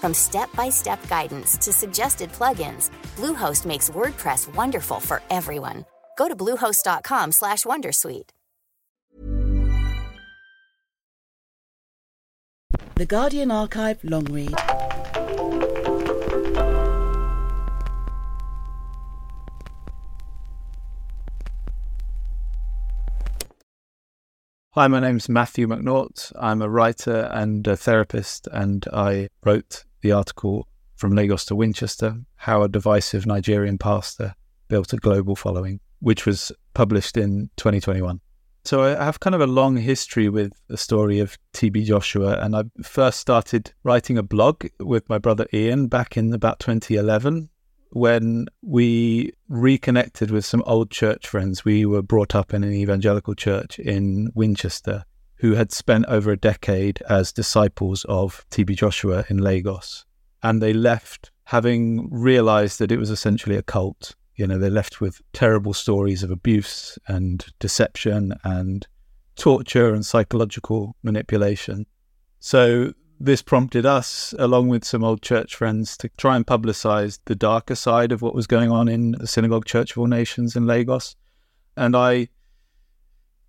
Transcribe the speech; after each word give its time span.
From 0.00 0.14
step-by-step 0.14 1.08
guidance 1.08 1.58
to 1.58 1.72
suggested 1.72 2.32
plugins, 2.32 2.90
Bluehost 3.16 3.66
makes 3.66 3.90
WordPress 3.90 4.52
wonderful 4.54 4.98
for 4.98 5.20
everyone. 5.28 5.84
Go 6.16 6.26
to 6.26 6.34
bluehost.com/wondersuite. 6.34 8.30
The 12.94 13.06
Guardian 13.06 13.50
Archive 13.50 14.02
long 14.04 14.24
read. 14.24 14.54
Hi, 24.74 24.86
my 24.86 25.00
name's 25.00 25.28
Matthew 25.28 25.66
McNaught. 25.66 26.32
I'm 26.38 26.62
a 26.62 26.68
writer 26.68 27.28
and 27.32 27.66
a 27.66 27.76
therapist, 27.76 28.46
and 28.52 28.86
I 28.92 29.28
wrote 29.44 29.84
the 30.02 30.12
article 30.12 30.66
From 30.96 31.14
Lagos 31.14 31.44
to 31.46 31.54
Winchester 31.54 32.16
How 32.36 32.62
a 32.62 32.68
Divisive 32.68 33.26
Nigerian 33.26 33.78
Pastor 33.78 34.34
Built 34.68 34.92
a 34.92 34.96
Global 34.96 35.34
Following, 35.34 35.80
which 35.98 36.26
was 36.26 36.52
published 36.74 37.16
in 37.16 37.50
2021. 37.56 38.20
So 38.64 38.82
I 38.82 39.04
have 39.04 39.20
kind 39.20 39.34
of 39.34 39.40
a 39.40 39.46
long 39.46 39.76
history 39.76 40.28
with 40.28 40.52
the 40.68 40.76
story 40.76 41.18
of 41.18 41.38
TB 41.54 41.84
Joshua, 41.84 42.38
and 42.40 42.54
I 42.54 42.64
first 42.82 43.18
started 43.18 43.72
writing 43.82 44.18
a 44.18 44.22
blog 44.22 44.66
with 44.78 45.08
my 45.08 45.18
brother 45.18 45.46
Ian 45.52 45.88
back 45.88 46.16
in 46.16 46.32
about 46.32 46.60
2011 46.60 47.48
when 47.92 48.46
we 48.62 49.32
reconnected 49.48 50.30
with 50.30 50.44
some 50.44 50.62
old 50.66 50.90
church 50.90 51.26
friends. 51.26 51.64
We 51.64 51.86
were 51.86 52.02
brought 52.02 52.34
up 52.34 52.52
in 52.54 52.62
an 52.62 52.72
evangelical 52.72 53.34
church 53.34 53.78
in 53.78 54.30
Winchester 54.34 55.04
who 55.40 55.54
had 55.54 55.72
spent 55.72 56.04
over 56.06 56.30
a 56.30 56.36
decade 56.36 57.02
as 57.08 57.32
disciples 57.32 58.04
of 58.10 58.44
TB 58.50 58.76
Joshua 58.76 59.24
in 59.30 59.38
Lagos. 59.38 60.04
And 60.42 60.60
they 60.60 60.74
left 60.74 61.30
having 61.44 62.08
realized 62.10 62.78
that 62.78 62.92
it 62.92 62.98
was 62.98 63.08
essentially 63.08 63.56
a 63.56 63.62
cult. 63.62 64.14
You 64.36 64.46
know, 64.46 64.58
they 64.58 64.68
left 64.68 65.00
with 65.00 65.22
terrible 65.32 65.72
stories 65.72 66.22
of 66.22 66.30
abuse 66.30 66.98
and 67.08 67.44
deception 67.58 68.34
and 68.44 68.86
torture 69.34 69.94
and 69.94 70.04
psychological 70.04 70.94
manipulation. 71.02 71.86
So 72.38 72.92
this 73.18 73.40
prompted 73.40 73.86
us, 73.86 74.34
along 74.38 74.68
with 74.68 74.84
some 74.84 75.02
old 75.02 75.22
church 75.22 75.56
friends, 75.56 75.96
to 75.98 76.10
try 76.18 76.36
and 76.36 76.46
publicize 76.46 77.18
the 77.24 77.34
darker 77.34 77.74
side 77.74 78.12
of 78.12 78.20
what 78.20 78.34
was 78.34 78.46
going 78.46 78.70
on 78.70 78.88
in 78.88 79.12
the 79.12 79.26
Synagogue 79.26 79.64
Church 79.64 79.92
of 79.92 79.98
All 79.98 80.06
Nations 80.06 80.54
in 80.54 80.66
Lagos. 80.66 81.16
And 81.78 81.96
I 81.96 82.28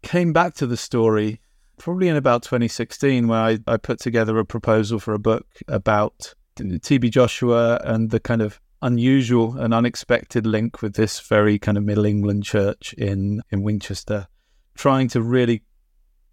came 0.03 0.31
back 0.31 0.53
to 0.55 0.65
the 0.65 0.77
story 0.77 1.41
probably 1.77 2.07
in 2.07 2.15
about 2.15 2.43
2016, 2.43 3.27
where 3.27 3.39
I, 3.39 3.59
I 3.67 3.77
put 3.77 3.99
together 3.99 4.37
a 4.37 4.45
proposal 4.45 4.99
for 4.99 5.13
a 5.13 5.19
book 5.19 5.45
about 5.67 6.33
TB 6.57 7.11
Joshua 7.11 7.79
and 7.83 8.09
the 8.09 8.19
kind 8.19 8.41
of 8.41 8.59
unusual 8.81 9.57
and 9.57 9.73
unexpected 9.73 10.45
link 10.45 10.81
with 10.81 10.95
this 10.95 11.19
very 11.19 11.59
kind 11.59 11.77
of 11.77 11.83
Middle 11.83 12.05
England 12.05 12.43
church 12.43 12.93
in, 12.93 13.41
in 13.51 13.61
Winchester, 13.63 14.27
trying 14.75 15.07
to 15.09 15.21
really 15.21 15.63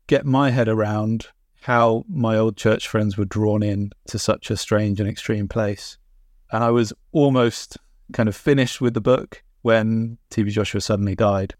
get 0.07 0.25
my 0.25 0.51
head 0.51 0.69
around 0.69 1.29
how 1.63 2.05
my 2.09 2.37
old 2.37 2.57
church 2.57 2.89
friends 2.89 3.17
were 3.17 3.25
drawn 3.25 3.63
in 3.63 3.91
to 4.07 4.19
such 4.19 4.51
a 4.51 4.57
strange 4.57 5.01
and 5.01 5.09
extreme 5.09 5.49
place. 5.49 5.99
And 6.51 6.65
I 6.65 6.71
was 6.71 6.93
almost 7.13 7.77
kind 8.13 8.29
of 8.29 8.37
finished 8.37 8.81
with 8.81 8.95
the 8.95 9.01
book 9.01 9.43
when 9.63 10.19
TB 10.31 10.51
Joshua 10.51 10.81
suddenly 10.81 11.15
died. 11.15 11.55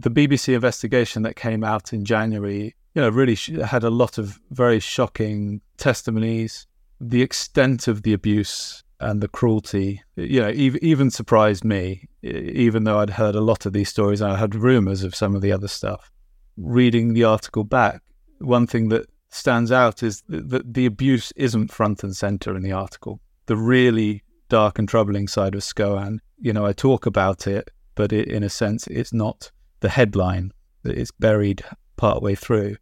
The 0.00 0.10
BBC 0.10 0.54
investigation 0.54 1.22
that 1.22 1.36
came 1.36 1.62
out 1.62 1.92
in 1.92 2.04
January, 2.04 2.74
you 2.94 3.02
know, 3.02 3.08
really 3.08 3.36
had 3.64 3.84
a 3.84 3.90
lot 3.90 4.18
of 4.18 4.38
very 4.50 4.80
shocking 4.80 5.60
testimonies. 5.76 6.66
The 7.00 7.22
extent 7.22 7.88
of 7.88 8.02
the 8.02 8.12
abuse 8.12 8.82
and 9.00 9.20
the 9.20 9.28
cruelty, 9.28 10.02
you 10.16 10.40
know, 10.40 10.50
even 10.50 11.10
surprised 11.10 11.64
me, 11.64 12.08
even 12.22 12.84
though 12.84 12.98
I'd 12.98 13.10
heard 13.10 13.36
a 13.36 13.40
lot 13.40 13.66
of 13.66 13.72
these 13.72 13.88
stories. 13.88 14.20
I 14.20 14.36
had 14.36 14.54
rumors 14.54 15.04
of 15.04 15.14
some 15.14 15.36
of 15.36 15.42
the 15.42 15.52
other 15.52 15.68
stuff. 15.68 16.10
Reading 16.56 17.12
the 17.12 17.24
article 17.24 17.62
back, 17.62 18.02
one 18.38 18.66
thing 18.66 18.88
that 18.88 19.06
stands 19.30 19.70
out 19.70 20.02
is 20.02 20.22
that 20.28 20.74
the 20.74 20.86
abuse 20.86 21.32
isn't 21.36 21.70
front 21.70 22.02
and 22.02 22.16
center 22.16 22.56
in 22.56 22.62
the 22.62 22.72
article. 22.72 23.20
The 23.46 23.56
really 23.56 24.24
dark 24.48 24.78
and 24.78 24.88
troubling 24.88 25.28
side 25.28 25.54
of 25.54 25.62
SCOAN, 25.62 26.20
you 26.38 26.52
know, 26.52 26.66
I 26.66 26.72
talk 26.72 27.06
about 27.06 27.46
it, 27.46 27.70
but 27.94 28.12
it, 28.12 28.28
in 28.28 28.42
a 28.42 28.48
sense, 28.48 28.86
it's 28.88 29.12
not 29.12 29.52
the 29.80 29.88
headline 29.88 30.52
is 30.84 31.10
buried 31.12 31.62
partway 31.98 32.34
through. 32.34 32.76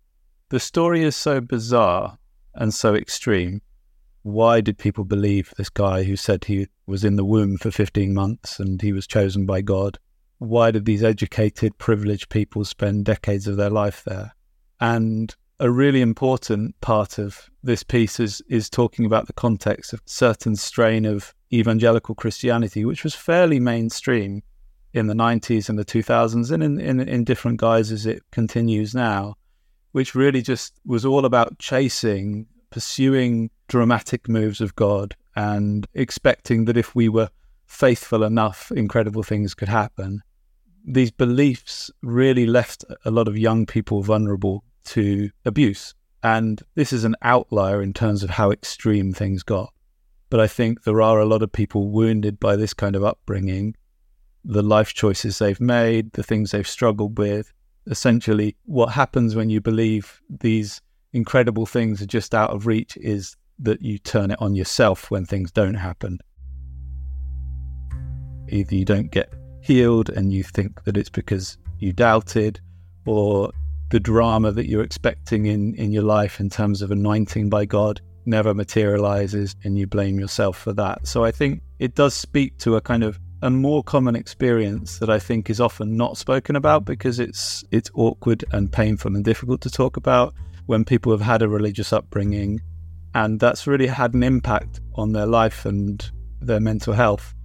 The 0.50 0.60
story 0.60 1.03
is 1.03 1.16
so 1.16 1.41
bizarre 1.41 2.19
and 2.54 2.72
so 2.72 2.94
extreme. 2.94 3.62
Why 4.22 4.60
did 4.60 4.78
people 4.78 5.04
believe 5.04 5.53
this 5.56 5.69
guy 5.69 6.04
who 6.04 6.15
said 6.15 6.44
he 6.44 6.69
was 6.87 7.04
in 7.04 7.16
the 7.16 7.25
womb 7.25 7.59
for 7.59 7.72
15 7.72 8.15
months 8.15 8.60
and 8.60 8.81
he 8.81 8.93
was 8.93 9.09
chosen 9.09 9.47
by 9.47 9.62
God? 9.62 9.99
Why 10.38 10.71
did 10.71 10.84
these 10.84 11.03
educated, 11.03 11.76
privileged 11.78 12.28
people 12.28 12.65
spend 12.65 13.05
decades 13.05 13.49
of 13.49 13.56
their 13.56 13.71
life 13.71 14.05
there? 14.05 14.34
And 14.81 15.34
a 15.59 15.71
really 15.71 16.03
important 16.03 16.78
part 16.81 17.19
of 17.19 17.49
this 17.62 17.82
piece 17.82 18.21
is 18.21 18.43
is 18.49 18.69
talking 18.69 19.06
about 19.06 19.26
the 19.26 19.32
context 19.32 19.93
of 19.93 20.03
certain 20.05 20.55
strain 20.55 21.06
of 21.06 21.34
evangelical 21.53 22.15
Christianity, 22.15 22.84
which 22.84 23.03
was 23.03 23.15
fairly 23.15 23.59
mainstream 23.59 24.43
in 24.97 25.07
the 25.07 25.15
90s 25.15 25.69
and 25.69 25.79
the 25.79 25.84
2000s, 25.84 26.51
and 26.51 26.62
in, 26.62 26.81
in, 26.81 27.01
in 27.01 27.25
different 27.25 27.59
guises 27.59 28.07
it 28.07 28.23
continues 28.33 28.95
now, 28.95 29.34
which 29.93 30.15
really 30.15 30.43
just 30.43 30.75
was 30.84 31.05
all 31.05 31.25
about 31.25 31.59
chasing, 31.59 32.47
pursuing 32.71 33.51
dramatic 33.69 34.29
moves 34.29 34.61
of 34.61 34.75
God 34.75 35.15
and 35.35 35.87
expecting 35.95 36.65
that 36.65 36.77
if 36.77 36.95
we 36.95 37.09
were 37.09 37.29
faithful 37.67 38.23
enough, 38.23 38.73
incredible 38.75 39.23
things 39.23 39.55
could 39.55 39.69
happen. 39.69 40.23
These 40.85 41.11
beliefs 41.11 41.91
really 42.03 42.47
left 42.47 42.85
a 43.05 43.11
lot 43.11 43.29
of 43.29 43.37
young 43.37 43.67
people 43.67 44.03
vulnerable 44.03 44.65
to 44.87 45.31
abuse. 45.45 45.95
And 46.23 46.62
this 46.75 46.93
is 46.93 47.05
an 47.05 47.17
outlier 47.23 47.83
in 47.83 47.93
terms 47.93 48.23
of 48.23 48.31
how 48.31 48.51
extreme 48.51 49.12
things 49.12 49.43
got. 49.43 49.73
But 50.31 50.41
I 50.41 50.47
think 50.47 50.83
there 50.83 51.03
are 51.03 51.21
a 51.21 51.27
lot 51.27 51.43
of 51.43 51.53
people 51.53 51.89
wounded 51.89 52.41
by 52.41 52.56
this 52.56 52.75
kind 52.75 52.97
of 52.97 53.05
upbringing, 53.05 53.77
the 54.47 54.62
life 54.62 54.95
choices 54.95 55.38
they've 55.38 55.61
made, 55.61 56.12
the 56.12 56.23
things 56.23 56.53
they've 56.53 56.69
struggled 56.69 57.19
with. 57.19 57.53
Essentially, 57.88 58.56
what 58.65 58.87
happens 58.87 59.35
when 59.35 59.50
you 59.50 59.61
believe 59.61 60.20
these 60.29 60.81
incredible 61.12 61.67
things 61.67 62.00
are 62.00 62.06
just 62.06 62.35
out 62.35 62.50
of 62.50 62.67
reach 62.67 62.97
is 62.97 63.37
that 63.59 63.82
you 63.82 63.99
turn 63.99 64.31
it 64.31 64.41
on 64.41 64.55
yourself 64.55 65.11
when 65.11 65.26
things 65.26 65.50
don't 65.50 65.75
happen. 65.75 66.19
Either 68.49 68.75
you 68.75 68.85
don't 68.85 69.11
get 69.11 69.32
healed 69.61 70.11
and 70.11 70.32
you 70.32 70.44
think 70.44 70.85
that 70.85 70.97
it's 70.97 71.11
because 71.11 71.59
you 71.79 71.93
doubted, 71.93 72.61
or 73.05 73.50
the 73.91 74.00
drama 74.00 74.53
that 74.53 74.69
you're 74.69 74.82
expecting 74.82 75.47
in, 75.47 75.75
in 75.75 75.93
your 75.93 76.03
life 76.03 76.41
in 76.41 76.50
terms 76.50 76.82
of 76.82 76.91
anointing 76.91 77.49
by 77.49 77.65
God 77.65 78.00
never 78.26 78.53
materializes 78.53 79.55
and 79.62 79.79
you 79.79 79.87
blame 79.87 80.19
yourself 80.19 80.59
for 80.59 80.73
that. 80.73 81.06
So 81.06 81.25
I 81.25 81.31
think 81.31 81.62
it 81.79 81.94
does 81.94 82.15
speak 82.15 82.59
to 82.59 82.76
a 82.76 82.81
kind 82.81 83.05
of 83.05 83.20
a 83.46 83.50
more 83.50 83.84
common 83.84 84.16
experience 84.16 84.98
that 84.98 85.08
I 85.08 85.20
think 85.20 85.48
is 85.50 85.60
often 85.60 85.96
not 85.96 86.19
spoken 86.19 86.56
about 86.56 86.84
because 86.84 87.20
it's 87.20 87.64
it's 87.70 87.88
awkward 87.94 88.44
and 88.50 88.72
painful 88.72 89.14
and 89.14 89.25
difficult 89.25 89.60
to 89.60 89.70
talk 89.70 89.96
about 89.96 90.34
when 90.66 90.84
people 90.84 91.12
have 91.12 91.20
had 91.20 91.43
a 91.43 91.48
religious 91.48 91.93
upbringing 91.93 92.60
and 93.14 93.38
that's 93.38 93.69
really 93.69 93.87
had 93.87 94.14
an 94.14 94.25
impact 94.25 94.81
on 94.96 95.12
their 95.12 95.26
life 95.26 95.64
and 95.64 96.10
their 96.40 96.58
mental 96.58 96.93
health. 96.93 97.37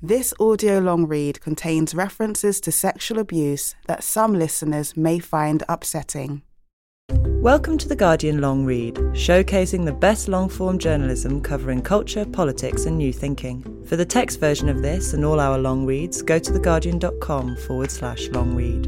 This 0.00 0.32
audio 0.38 0.78
long 0.78 1.08
read 1.08 1.40
contains 1.40 1.96
references 1.96 2.60
to 2.60 2.70
sexual 2.70 3.18
abuse 3.18 3.74
that 3.88 4.04
some 4.04 4.34
listeners 4.34 4.96
may 4.96 5.18
find 5.18 5.64
upsetting. 5.68 6.42
Welcome 7.40 7.78
to 7.78 7.88
The 7.88 7.96
Guardian 7.96 8.42
Long 8.42 8.66
Read, 8.66 8.96
showcasing 9.14 9.86
the 9.86 9.94
best 9.94 10.28
long 10.28 10.50
form 10.50 10.78
journalism 10.78 11.40
covering 11.40 11.80
culture, 11.80 12.26
politics, 12.26 12.84
and 12.84 12.98
new 12.98 13.14
thinking. 13.14 13.82
For 13.86 13.96
the 13.96 14.04
text 14.04 14.38
version 14.38 14.68
of 14.68 14.82
this 14.82 15.14
and 15.14 15.24
all 15.24 15.40
our 15.40 15.56
long 15.56 15.86
reads, 15.86 16.20
go 16.20 16.38
to 16.38 16.52
theguardian.com 16.52 17.56
forward 17.66 17.90
slash 17.90 18.28
long 18.28 18.54
read. 18.54 18.84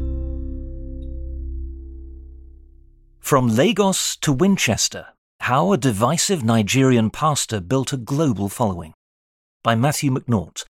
From 3.19 3.47
Lagos 3.47 4.17
to 4.17 4.31
Winchester 4.31 5.07
How 5.39 5.73
a 5.73 5.77
Divisive 5.79 6.43
Nigerian 6.43 7.09
Pastor 7.09 7.59
Built 7.59 7.91
a 7.91 7.97
Global 7.97 8.49
Following 8.49 8.93
by 9.63 9.73
Matthew 9.73 10.11
McNaught. 10.11 10.65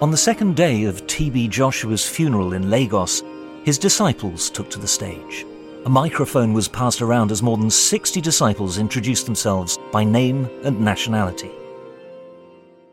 On 0.00 0.10
the 0.10 0.16
second 0.16 0.56
day 0.56 0.84
of 0.84 1.06
T.B. 1.06 1.46
Joshua's 1.46 2.04
funeral 2.04 2.52
in 2.52 2.68
Lagos, 2.68 3.22
his 3.62 3.78
disciples 3.78 4.50
took 4.50 4.68
to 4.70 4.80
the 4.80 4.88
stage. 4.88 5.46
A 5.86 5.88
microphone 5.88 6.52
was 6.52 6.66
passed 6.66 7.00
around 7.00 7.30
as 7.30 7.44
more 7.44 7.56
than 7.56 7.70
60 7.70 8.20
disciples 8.20 8.78
introduced 8.78 9.24
themselves 9.24 9.78
by 9.92 10.02
name 10.02 10.50
and 10.64 10.80
nationality. 10.80 11.52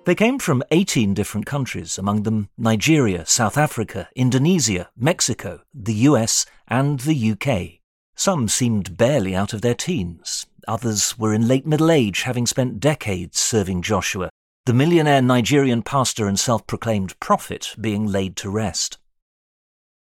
They 0.06 0.14
came 0.14 0.38
from 0.38 0.62
18 0.70 1.16
different 1.16 1.48
countries, 1.48 1.98
among 1.98 2.22
them 2.22 2.50
Nigeria, 2.56 3.26
South 3.26 3.58
Africa, 3.58 4.08
Indonesia, 4.16 4.92
Mexico, 4.96 5.62
the 5.74 6.06
US, 6.08 6.46
and 6.68 7.00
the 7.00 7.32
UK. 7.32 7.82
Some 8.16 8.48
seemed 8.48 8.96
barely 8.96 9.36
out 9.36 9.54
of 9.54 9.62
their 9.62 9.76
teens. 9.76 10.46
Others 10.68 11.18
were 11.18 11.34
in 11.34 11.48
late 11.48 11.66
middle 11.66 11.90
age, 11.90 12.22
having 12.22 12.46
spent 12.46 12.80
decades 12.80 13.40
serving 13.40 13.82
Joshua 13.82 14.30
the 14.68 14.74
millionaire 14.74 15.24
Nigerian 15.24 15.82
pastor 15.82 16.28
and 16.28 16.40
self 16.40 16.68
proclaimed 16.68 17.20
prophet 17.20 17.74
being 17.82 18.06
laid 18.06 18.36
to 18.38 18.50
rest. 18.50 19.00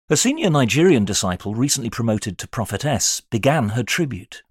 A 0.10 0.16
senior 0.16 0.50
Nigerian 0.50 1.04
disciple, 1.04 1.56
recently 1.56 1.90
promoted 1.90 2.38
to 2.38 2.48
prophetess, 2.48 3.22
began 3.30 3.70
her 3.70 3.84
tribute. 3.84 4.44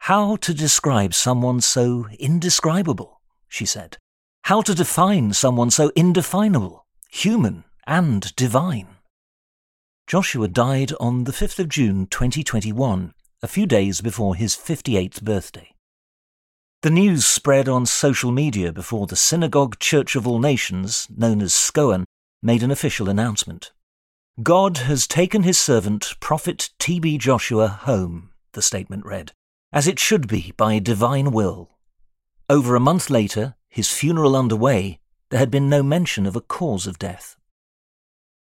How 0.00 0.36
to 0.36 0.52
describe 0.52 1.14
someone 1.14 1.62
so 1.62 2.06
indescribable, 2.18 3.22
she 3.48 3.64
said. 3.64 3.96
How 4.44 4.60
to 4.60 4.74
define 4.74 5.32
someone 5.32 5.70
so 5.70 5.90
indefinable, 5.96 6.84
human 7.08 7.64
and 7.86 8.34
divine. 8.36 8.88
Joshua 10.06 10.48
died 10.48 10.92
on 11.00 11.24
the 11.24 11.32
5th 11.32 11.58
of 11.58 11.70
June 11.70 12.06
2021, 12.08 13.14
a 13.42 13.48
few 13.48 13.66
days 13.66 14.02
before 14.02 14.34
his 14.34 14.54
58th 14.54 15.22
birthday. 15.22 15.75
The 16.86 16.92
news 16.92 17.26
spread 17.26 17.68
on 17.68 17.84
social 17.84 18.30
media 18.30 18.72
before 18.72 19.08
the 19.08 19.16
Synagogue 19.16 19.80
Church 19.80 20.14
of 20.14 20.24
All 20.24 20.38
Nations, 20.38 21.08
known 21.10 21.42
as 21.42 21.52
SCOAN, 21.52 22.04
made 22.44 22.62
an 22.62 22.70
official 22.70 23.08
announcement. 23.08 23.72
God 24.40 24.78
has 24.78 25.08
taken 25.08 25.42
his 25.42 25.58
servant, 25.58 26.14
Prophet 26.20 26.70
T.B. 26.78 27.18
Joshua, 27.18 27.66
home, 27.66 28.30
the 28.52 28.62
statement 28.62 29.04
read, 29.04 29.32
as 29.72 29.88
it 29.88 29.98
should 29.98 30.28
be 30.28 30.52
by 30.56 30.78
divine 30.78 31.32
will. 31.32 31.70
Over 32.48 32.76
a 32.76 32.86
month 32.88 33.10
later, 33.10 33.56
his 33.68 33.90
funeral 33.90 34.36
underway, 34.36 35.00
there 35.30 35.40
had 35.40 35.50
been 35.50 35.68
no 35.68 35.82
mention 35.82 36.24
of 36.24 36.36
a 36.36 36.40
cause 36.40 36.86
of 36.86 37.00
death. 37.00 37.36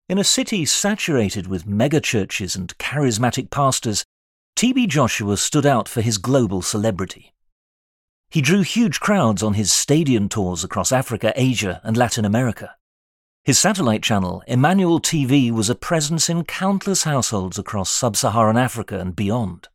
In 0.08 0.20
a 0.20 0.24
city 0.24 0.64
saturated 0.64 1.48
with 1.48 1.66
megachurches 1.66 2.56
and 2.56 2.78
charismatic 2.78 3.50
pastors, 3.50 4.06
T.B. 4.56 4.86
Joshua 4.86 5.38
stood 5.38 5.66
out 5.66 5.90
for 5.90 6.02
his 6.02 6.20
global 6.20 6.62
celebrity. 6.62 7.34
He 8.30 8.42
drew 8.42 8.62
huge 8.62 9.00
crowds 9.00 9.42
on 9.42 9.54
his 9.54 9.72
stadium 9.72 10.28
tours 10.28 10.64
across 10.64 10.92
Africa, 10.92 11.32
Asia, 11.36 11.80
and 11.84 11.96
Latin 11.96 12.26
America. 12.26 12.76
His 13.46 13.58
satellite 13.58 14.04
channel, 14.04 14.44
Emmanuel 14.48 15.00
TV, 15.00 15.50
was 15.50 15.70
a 15.70 15.76
presence 15.76 16.30
in 16.30 16.44
countless 16.44 17.04
households 17.04 17.58
across 17.58 17.90
sub 17.90 18.18
Saharan 18.18 18.58
Africa 18.58 19.00
and 19.00 19.16
beyond. 19.16 19.70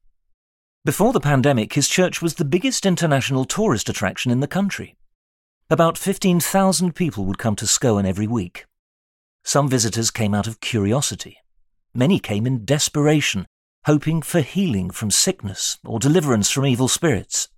Before 0.84 1.14
the 1.14 1.20
pandemic, 1.20 1.72
his 1.72 1.88
church 1.88 2.20
was 2.20 2.34
the 2.34 2.44
biggest 2.44 2.84
international 2.84 3.46
tourist 3.46 3.88
attraction 3.88 4.31
in 4.31 4.40
the 4.40 4.46
country. 4.46 4.96
About 5.70 5.96
15,000 5.96 6.94
people 6.94 7.25
would 7.25 7.38
come 7.38 7.56
to 7.56 7.66
SCOAN 7.66 8.04
every 8.04 8.26
week. 8.26 8.66
Some 9.43 9.70
visitors 9.70 10.10
came 10.10 10.34
out 10.34 10.46
of 10.46 10.60
curiosity. 10.60 11.38
Many 11.94 12.19
came 12.19 12.46
in 12.46 12.66
desperation, 12.66 13.46
hoping 13.87 14.20
for 14.20 14.43
healing 14.43 14.90
from 14.90 15.10
sickness 15.10 15.78
or 15.84 15.99
deliverance 15.99 16.50
from 16.50 16.66
evil 16.66 16.88
spirits. 16.88 17.49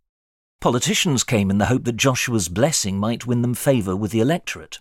Politicians 0.61 1.25
came 1.25 1.51
in 1.51 1.59
the 1.59 1.67
hope 1.67 1.85
that 1.85 1.97
Joshua's 1.97 2.49
blessing 2.49 2.99
might 2.99 3.27
win 3.27 3.43
them 3.43 3.55
favour 3.55 3.95
with 3.95 4.11
the 4.11 4.21
electorate. 4.21 4.79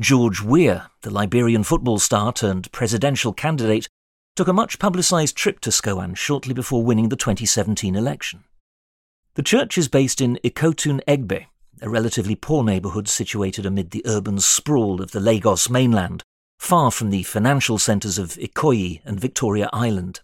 George 0.00 0.42
Weah, 0.42 0.90
the 1.02 1.10
Liberian 1.10 1.62
football 1.62 1.98
star 1.98 2.32
turned 2.32 2.70
presidential 2.72 3.32
candidate, 3.32 3.88
took 4.36 4.48
a 4.48 4.52
much 4.52 4.78
publicised 4.78 5.36
trip 5.36 5.60
to 5.60 5.70
SCOAN 5.70 6.14
shortly 6.14 6.54
before 6.54 6.82
winning 6.82 7.08
the 7.08 7.16
2017 7.16 7.94
election. 7.94 8.44
The 9.34 9.42
church 9.42 9.78
is 9.78 9.88
based 9.88 10.20
in 10.20 10.38
Ikotun 10.44 11.00
Egbe, 11.06 11.46
a 11.80 11.88
relatively 11.88 12.34
poor 12.34 12.64
neighbourhood 12.64 13.08
situated 13.08 13.66
amid 13.66 13.90
the 13.90 14.02
urban 14.06 14.40
sprawl 14.40 15.00
of 15.00 15.10
the 15.10 15.20
Lagos 15.20 15.68
mainland, 15.68 16.22
far 16.58 16.90
from 16.90 17.10
the 17.10 17.22
financial 17.24 17.78
centres 17.78 18.18
of 18.18 18.38
Ikoyi 18.38 19.00
and 19.04 19.20
Victoria 19.20 19.68
Island. 19.72 20.20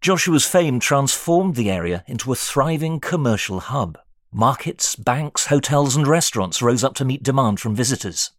Joshua's 0.00 0.46
fame 0.46 0.80
transformed 0.80 1.56
the 1.56 1.70
area 1.70 2.04
into 2.06 2.32
a 2.32 2.36
thriving 2.36 3.00
commercial 3.00 3.60
hub. 3.60 3.98
Markets, 4.32 4.94
banks, 4.94 5.46
hotels, 5.46 5.96
and 5.96 6.06
restaurants 6.06 6.62
rose 6.62 6.84
up 6.84 6.94
to 6.94 7.04
meet 7.04 7.20
demand 7.20 7.58
from 7.58 7.74
visitors. 7.74 8.30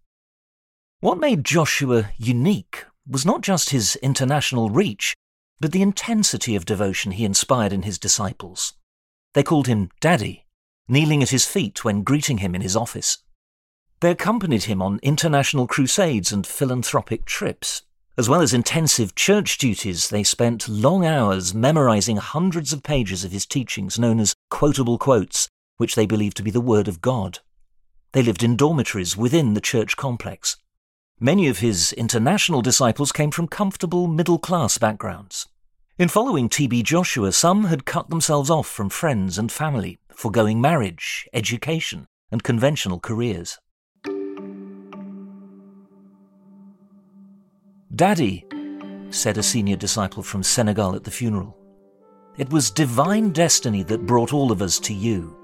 What 1.02 1.20
made 1.20 1.44
Joshua 1.44 2.12
unique 2.18 2.86
was 3.06 3.26
not 3.26 3.42
just 3.42 3.72
his 3.72 3.98
international 3.98 4.70
reach, 4.70 5.14
but 5.60 5.74
the 5.74 5.82
intensity 5.82 6.56
of 6.56 6.64
devotion 6.64 7.12
he 7.12 7.26
inspired 7.26 7.74
in 7.74 7.82
his 7.82 8.00
disciples. 8.00 8.74
They 9.34 9.44
called 9.44 9.68
him 9.68 9.90
Daddy, 10.00 10.46
kneeling 10.88 11.22
at 11.22 11.32
his 11.32 11.46
feet 11.46 11.84
when 11.84 12.04
greeting 12.04 12.38
him 12.38 12.56
in 12.56 12.62
his 12.62 12.76
office. 12.78 13.18
They 14.00 14.12
accompanied 14.12 14.64
him 14.64 14.82
on 14.82 15.02
international 15.04 15.68
crusades 15.68 16.32
and 16.32 16.48
philanthropic 16.48 17.26
trips. 17.26 17.82
As 18.18 18.30
well 18.30 18.42
as 18.42 18.54
intensive 18.54 19.14
church 19.14 19.58
duties, 19.58 20.08
they 20.08 20.24
spent 20.24 20.70
long 20.70 21.06
hours 21.06 21.54
memorizing 21.54 22.16
hundreds 22.16 22.72
of 22.72 22.82
pages 22.82 23.26
of 23.26 23.34
his 23.34 23.46
teachings 23.46 24.00
known 24.00 24.22
as 24.22 24.34
quotable 24.50 24.98
quotes 24.98 25.50
which 25.82 25.96
they 25.96 26.06
believed 26.06 26.38
to 26.38 26.44
be 26.44 26.52
the 26.52 26.62
Word 26.62 26.88
of 26.88 27.02
God. 27.02 27.40
They 28.12 28.22
lived 28.22 28.44
in 28.44 28.56
dormitories 28.56 29.18
within 29.18 29.56
the 29.56 29.60
church 29.60 29.98
complex. 29.98 30.58
Many 31.20 31.48
of 31.48 31.58
his 31.58 31.92
international 31.94 32.62
disciples 32.62 33.12
came 33.12 33.32
from 33.32 33.48
comfortable 33.48 34.06
middle 34.06 34.38
class 34.38 34.78
backgrounds. 34.78 35.48
In 35.98 36.08
following 36.08 36.50
T.B. 36.50 36.84
Joshua, 36.84 37.32
some 37.32 37.64
had 37.64 37.86
cut 37.86 38.12
themselves 38.12 38.52
off 38.52 38.68
from 38.68 38.92
friends 38.92 39.40
and 39.40 39.52
family, 39.52 39.98
foregoing 40.14 40.62
marriage, 40.62 41.28
education, 41.34 42.06
and 42.30 42.44
conventional 42.44 43.00
careers. 43.00 43.58
Daddy, 47.96 48.46
said 49.10 49.40
a 49.40 49.44
senior 49.44 49.78
disciple 49.78 50.22
from 50.22 50.44
Senegal 50.44 50.96
at 50.96 51.06
the 51.06 51.12
funeral, 51.12 51.58
it 52.38 52.52
was 52.52 52.70
divine 52.70 53.32
destiny 53.32 53.82
that 53.82 54.06
brought 54.06 54.32
all 54.32 54.52
of 54.52 54.62
us 54.62 54.80
to 54.82 54.94
you. 54.94 55.41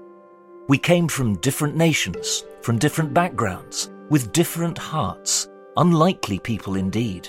We 0.68 0.76
came 0.76 1.08
from 1.08 1.36
different 1.36 1.76
nations, 1.76 2.44
from 2.60 2.78
different 2.78 3.14
backgrounds, 3.14 3.90
with 4.10 4.34
different 4.34 4.76
hearts, 4.76 5.48
unlikely 5.78 6.40
people 6.40 6.76
indeed. 6.76 7.26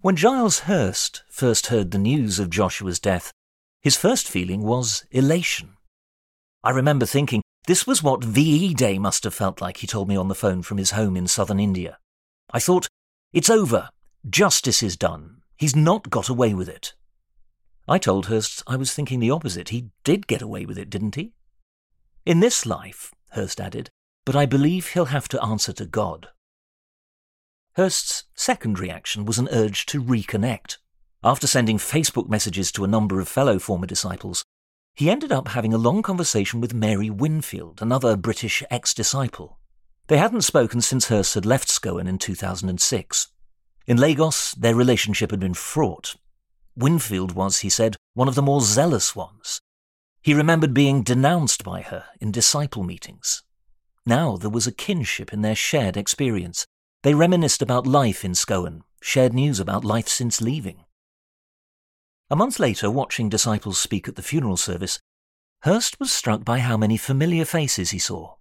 When 0.00 0.16
Giles 0.16 0.60
Hurst 0.60 1.22
first 1.28 1.66
heard 1.66 1.90
the 1.90 1.98
news 1.98 2.38
of 2.38 2.48
Joshua's 2.48 2.98
death, 2.98 3.30
his 3.82 3.98
first 3.98 4.26
feeling 4.26 4.62
was 4.62 5.04
elation. 5.10 5.76
I 6.64 6.70
remember 6.70 7.04
thinking 7.04 7.42
this 7.66 7.86
was 7.86 8.02
what 8.02 8.24
VE 8.24 8.72
Day 8.72 8.98
must 8.98 9.24
have 9.24 9.34
felt 9.34 9.60
like, 9.60 9.76
he 9.76 9.86
told 9.86 10.08
me 10.08 10.16
on 10.16 10.28
the 10.28 10.34
phone 10.34 10.62
from 10.62 10.78
his 10.78 10.92
home 10.92 11.14
in 11.14 11.26
southern 11.26 11.60
India. 11.60 11.98
I 12.50 12.58
thought, 12.58 12.88
it's 13.34 13.50
over. 13.50 13.90
Justice 14.30 14.82
is 14.82 14.96
done. 14.96 15.41
He's 15.56 15.76
not 15.76 16.10
got 16.10 16.28
away 16.28 16.54
with 16.54 16.68
it. 16.68 16.94
I 17.88 17.98
told 17.98 18.26
Hurst 18.26 18.62
I 18.66 18.76
was 18.76 18.92
thinking 18.92 19.20
the 19.20 19.30
opposite. 19.30 19.70
He 19.70 19.90
did 20.04 20.26
get 20.26 20.42
away 20.42 20.64
with 20.64 20.78
it, 20.78 20.90
didn't 20.90 21.16
he? 21.16 21.32
In 22.24 22.40
this 22.40 22.64
life, 22.64 23.12
Hurst 23.30 23.60
added, 23.60 23.90
but 24.24 24.36
I 24.36 24.46
believe 24.46 24.88
he'll 24.88 25.06
have 25.06 25.28
to 25.28 25.42
answer 25.42 25.72
to 25.72 25.86
God. 25.86 26.28
Hurst's 27.74 28.24
second 28.34 28.78
reaction 28.78 29.24
was 29.24 29.38
an 29.38 29.48
urge 29.50 29.86
to 29.86 30.02
reconnect. 30.02 30.76
After 31.24 31.46
sending 31.46 31.78
Facebook 31.78 32.28
messages 32.28 32.70
to 32.72 32.84
a 32.84 32.88
number 32.88 33.20
of 33.20 33.28
fellow 33.28 33.58
former 33.58 33.86
disciples, 33.86 34.44
he 34.94 35.08
ended 35.08 35.32
up 35.32 35.48
having 35.48 35.72
a 35.72 35.78
long 35.78 36.02
conversation 36.02 36.60
with 36.60 36.74
Mary 36.74 37.08
Winfield, 37.08 37.80
another 37.80 38.16
British 38.16 38.62
ex 38.70 38.92
disciple. 38.92 39.58
They 40.08 40.18
hadn't 40.18 40.42
spoken 40.42 40.80
since 40.82 41.08
Hurst 41.08 41.34
had 41.34 41.46
left 41.46 41.68
SCOAN 41.68 42.06
in 42.06 42.18
2006. 42.18 43.28
In 43.86 43.96
Lagos, 43.96 44.52
their 44.52 44.74
relationship 44.74 45.30
had 45.30 45.40
been 45.40 45.54
fraught. 45.54 46.16
Winfield 46.76 47.32
was, 47.32 47.60
he 47.60 47.68
said, 47.68 47.96
one 48.14 48.28
of 48.28 48.34
the 48.34 48.42
more 48.42 48.60
zealous 48.60 49.16
ones. 49.16 49.60
He 50.22 50.34
remembered 50.34 50.72
being 50.72 51.02
denounced 51.02 51.64
by 51.64 51.82
her 51.82 52.06
in 52.20 52.30
disciple 52.30 52.84
meetings. 52.84 53.42
Now 54.06 54.36
there 54.36 54.50
was 54.50 54.66
a 54.66 54.72
kinship 54.72 55.32
in 55.32 55.42
their 55.42 55.56
shared 55.56 55.96
experience. 55.96 56.66
They 57.02 57.14
reminisced 57.14 57.62
about 57.62 57.86
life 57.86 58.24
in 58.24 58.34
SCOAN, 58.34 58.84
shared 59.00 59.34
news 59.34 59.58
about 59.58 59.84
life 59.84 60.08
since 60.08 60.40
leaving. 60.40 60.84
A 62.30 62.36
month 62.36 62.58
later, 62.58 62.90
watching 62.90 63.28
disciples 63.28 63.78
speak 63.78 64.08
at 64.08 64.16
the 64.16 64.22
funeral 64.22 64.56
service, 64.56 65.00
Hurst 65.62 66.00
was 66.00 66.10
struck 66.10 66.44
by 66.44 66.60
how 66.60 66.76
many 66.76 66.96
familiar 66.96 67.44
faces 67.44 67.90
he 67.90 67.98
saw. 67.98 68.34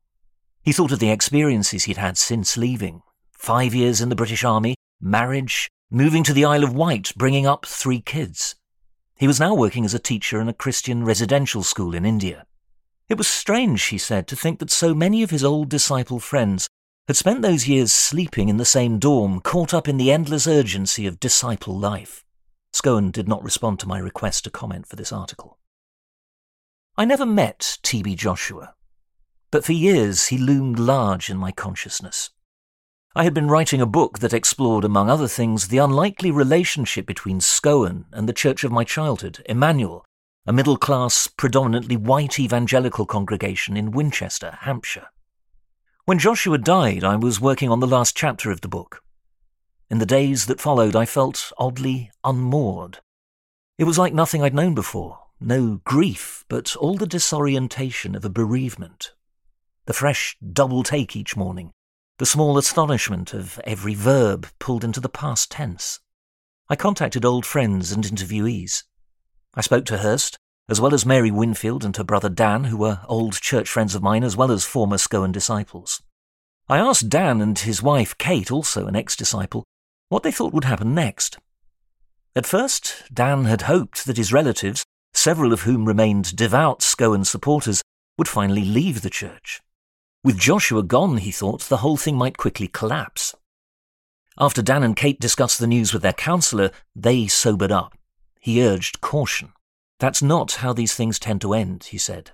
He 0.64 0.72
thought 0.72 0.92
of 0.92 1.00
the 1.00 1.12
experiences 1.12 1.84
he'd 1.84 1.98
had 1.98 2.18
since 2.18 2.58
leaving 2.58 3.02
five 3.32 3.74
years 3.74 4.02
in 4.02 4.10
the 4.10 4.16
British 4.16 4.44
Army, 4.44 4.76
marriage, 5.02 5.70
moving 5.90 6.24
to 6.24 6.34
the 6.34 6.46
Isle 6.46 6.64
of 6.64 6.74
Wight, 6.74 7.12
bringing 7.16 7.46
up 7.46 7.66
three 7.66 8.00
kids. 8.00 8.56
He 9.18 9.28
was 9.28 9.40
now 9.40 9.54
working 9.54 9.86
as 9.86 9.94
a 9.94 10.00
teacher 10.00 10.40
in 10.40 10.48
a 10.48 10.54
Christian 10.54 11.04
residential 11.04 11.64
school 11.64 11.94
in 11.94 12.06
India. 12.06 12.46
It 13.10 13.18
was 13.18 13.28
strange, 13.28 13.84
he 13.86 13.98
said, 13.98 14.28
to 14.28 14.36
think 14.36 14.60
that 14.60 14.72
so 14.72 14.96
many 14.96 15.22
of 15.22 15.32
his 15.32 15.44
old 15.44 15.70
disciple 15.70 16.20
friends 16.20 16.70
had 17.08 17.18
spent 17.18 17.42
those 17.42 17.68
years 17.68 17.92
sleeping 17.92 18.48
in 18.48 18.58
the 18.58 18.66
same 18.66 19.00
dorm, 19.00 19.42
caught 19.42 19.74
up 19.74 19.88
in 19.88 19.98
the 19.98 20.12
endless 20.12 20.48
urgency 20.48 21.06
of 21.06 21.20
disciple 21.20 21.78
life. 21.78 22.24
SCOAN 22.74 23.12
did 23.12 23.28
not 23.28 23.44
respond 23.44 23.80
to 23.80 23.88
my 23.88 24.00
request 24.00 24.46
to 24.46 24.50
comment 24.50 24.88
for 24.88 24.96
this 24.96 25.12
article. 25.12 25.58
I 26.98 27.06
never 27.06 27.26
met 27.26 27.80
T.B. 27.84 28.16
Joshua, 28.16 28.76
but 29.50 29.66
for 29.66 29.74
years 29.74 30.28
he 30.28 30.38
loomed 30.38 30.80
large 30.80 31.30
in 31.30 31.38
my 31.38 31.52
consciousness. 31.52 32.30
I 33.14 33.26
had 33.26 33.34
been 33.34 33.50
writing 33.50 33.82
a 33.82 33.86
book 33.86 34.20
that 34.20 34.34
explored, 34.34 34.86
among 34.86 35.10
other 35.10 35.28
things, 35.28 35.68
the 35.68 35.80
unlikely 35.80 36.32
relationship 36.32 37.06
between 37.06 37.42
SCOAN 37.42 38.06
and 38.14 38.28
the 38.28 38.34
church 38.34 38.64
of 38.64 38.72
my 38.72 38.86
childhood, 38.86 39.44
Emmanuel, 39.48 40.06
a 40.46 40.54
middle 40.54 40.78
class, 40.78 41.28
predominantly 41.28 41.98
white 41.98 42.40
evangelical 42.40 43.06
congregation 43.06 43.76
in 43.76 43.92
Winchester, 43.92 44.58
Hampshire. 44.62 45.08
When 46.06 46.20
Joshua 46.20 46.58
died, 46.58 47.04
I 47.04 47.18
was 47.18 47.42
working 47.42 47.70
on 47.70 47.82
the 47.82 47.88
last 47.88 48.16
chapter 48.16 48.50
of 48.50 48.62
the 48.62 48.70
book. 48.70 49.04
In 49.90 50.00
the 50.00 50.06
days 50.06 50.46
that 50.46 50.62
followed, 50.62 50.96
I 50.96 51.06
felt 51.06 51.52
oddly 51.58 52.12
unmoored. 52.24 53.00
It 53.78 53.84
was 53.84 53.98
like 53.98 54.14
nothing 54.14 54.42
I'd 54.42 54.56
known 54.56 54.74
before. 54.74 55.20
No 55.38 55.82
grief, 55.84 56.46
but 56.48 56.78
all 56.78 56.96
the 56.96 57.06
disorientation 57.06 58.16
of 58.16 58.24
a 58.24 58.30
bereavement. 58.30 59.12
The 59.86 59.94
fresh 59.94 60.38
double 60.54 60.84
take 60.84 61.18
each 61.18 61.36
morning. 61.36 61.74
The 62.22 62.28
small 62.28 62.60
astonishment 62.60 63.34
of 63.34 63.60
every 63.64 63.96
verb 63.96 64.48
pulled 64.60 64.84
into 64.84 65.00
the 65.00 65.10
past 65.10 65.50
tense. 65.50 66.02
I 66.70 66.76
contacted 66.76 67.26
old 67.26 67.48
friends 67.48 67.92
and 67.92 68.04
interviewees. 68.04 68.84
I 69.56 69.62
spoke 69.62 69.86
to 69.86 69.98
Hurst, 69.98 70.38
as 70.70 70.80
well 70.80 70.94
as 70.94 71.04
Mary 71.04 71.32
Winfield 71.32 71.84
and 71.84 71.98
her 71.98 72.04
brother 72.04 72.30
Dan, 72.30 72.66
who 72.66 72.78
were 72.78 73.00
old 73.08 73.42
church 73.42 73.68
friends 73.68 73.96
of 73.96 74.04
mine 74.04 74.24
as 74.24 74.38
well 74.38 74.52
as 74.52 74.66
former 74.66 75.00
SCOAN 75.00 75.32
disciples. 75.32 76.04
I 76.70 76.78
asked 76.78 77.10
Dan 77.10 77.42
and 77.42 77.58
his 77.58 77.82
wife, 77.82 78.16
Kate, 78.20 78.52
also 78.52 78.86
an 78.86 78.96
ex 78.96 79.16
disciple, 79.16 79.64
what 80.10 80.22
they 80.22 80.32
thought 80.32 80.54
would 80.54 80.66
happen 80.66 80.94
next. 80.94 81.40
At 82.36 82.46
first, 82.46 83.02
Dan 83.12 83.46
had 83.46 83.64
hoped 83.64 84.06
that 84.06 84.18
his 84.18 84.32
relatives, 84.32 84.86
several 85.12 85.54
of 85.54 85.64
whom 85.64 85.86
remained 85.86 86.36
devout 86.36 86.84
SCOAN 86.84 87.26
supporters, 87.26 87.82
would 88.20 88.28
finally 88.28 88.64
leave 88.64 89.02
the 89.02 89.10
church. 89.10 89.60
With 90.24 90.38
Joshua 90.38 90.84
gone, 90.84 91.18
he 91.18 91.32
thought, 91.32 91.62
the 91.62 91.78
whole 91.78 91.98
thing 91.98 92.16
might 92.16 92.38
quickly 92.38 92.68
collapse. 92.68 93.36
After 94.38 94.62
Dan 94.62 94.84
and 94.84 94.96
Kate 94.96 95.20
discussed 95.20 95.58
the 95.60 95.66
news 95.66 95.94
with 95.94 96.04
their 96.04 96.14
counsellor, 96.14 96.70
they 96.96 97.26
sobered 97.26 97.72
up. 97.72 97.98
He 98.40 98.64
urged 98.64 99.02
caution. 99.02 99.54
That's 100.00 100.22
not 100.22 100.54
how 100.54 100.74
these 100.74 100.94
things 100.94 101.18
tend 101.18 101.42
to 101.42 101.56
end, 101.56 101.86
he 101.86 101.98
said. 101.98 102.32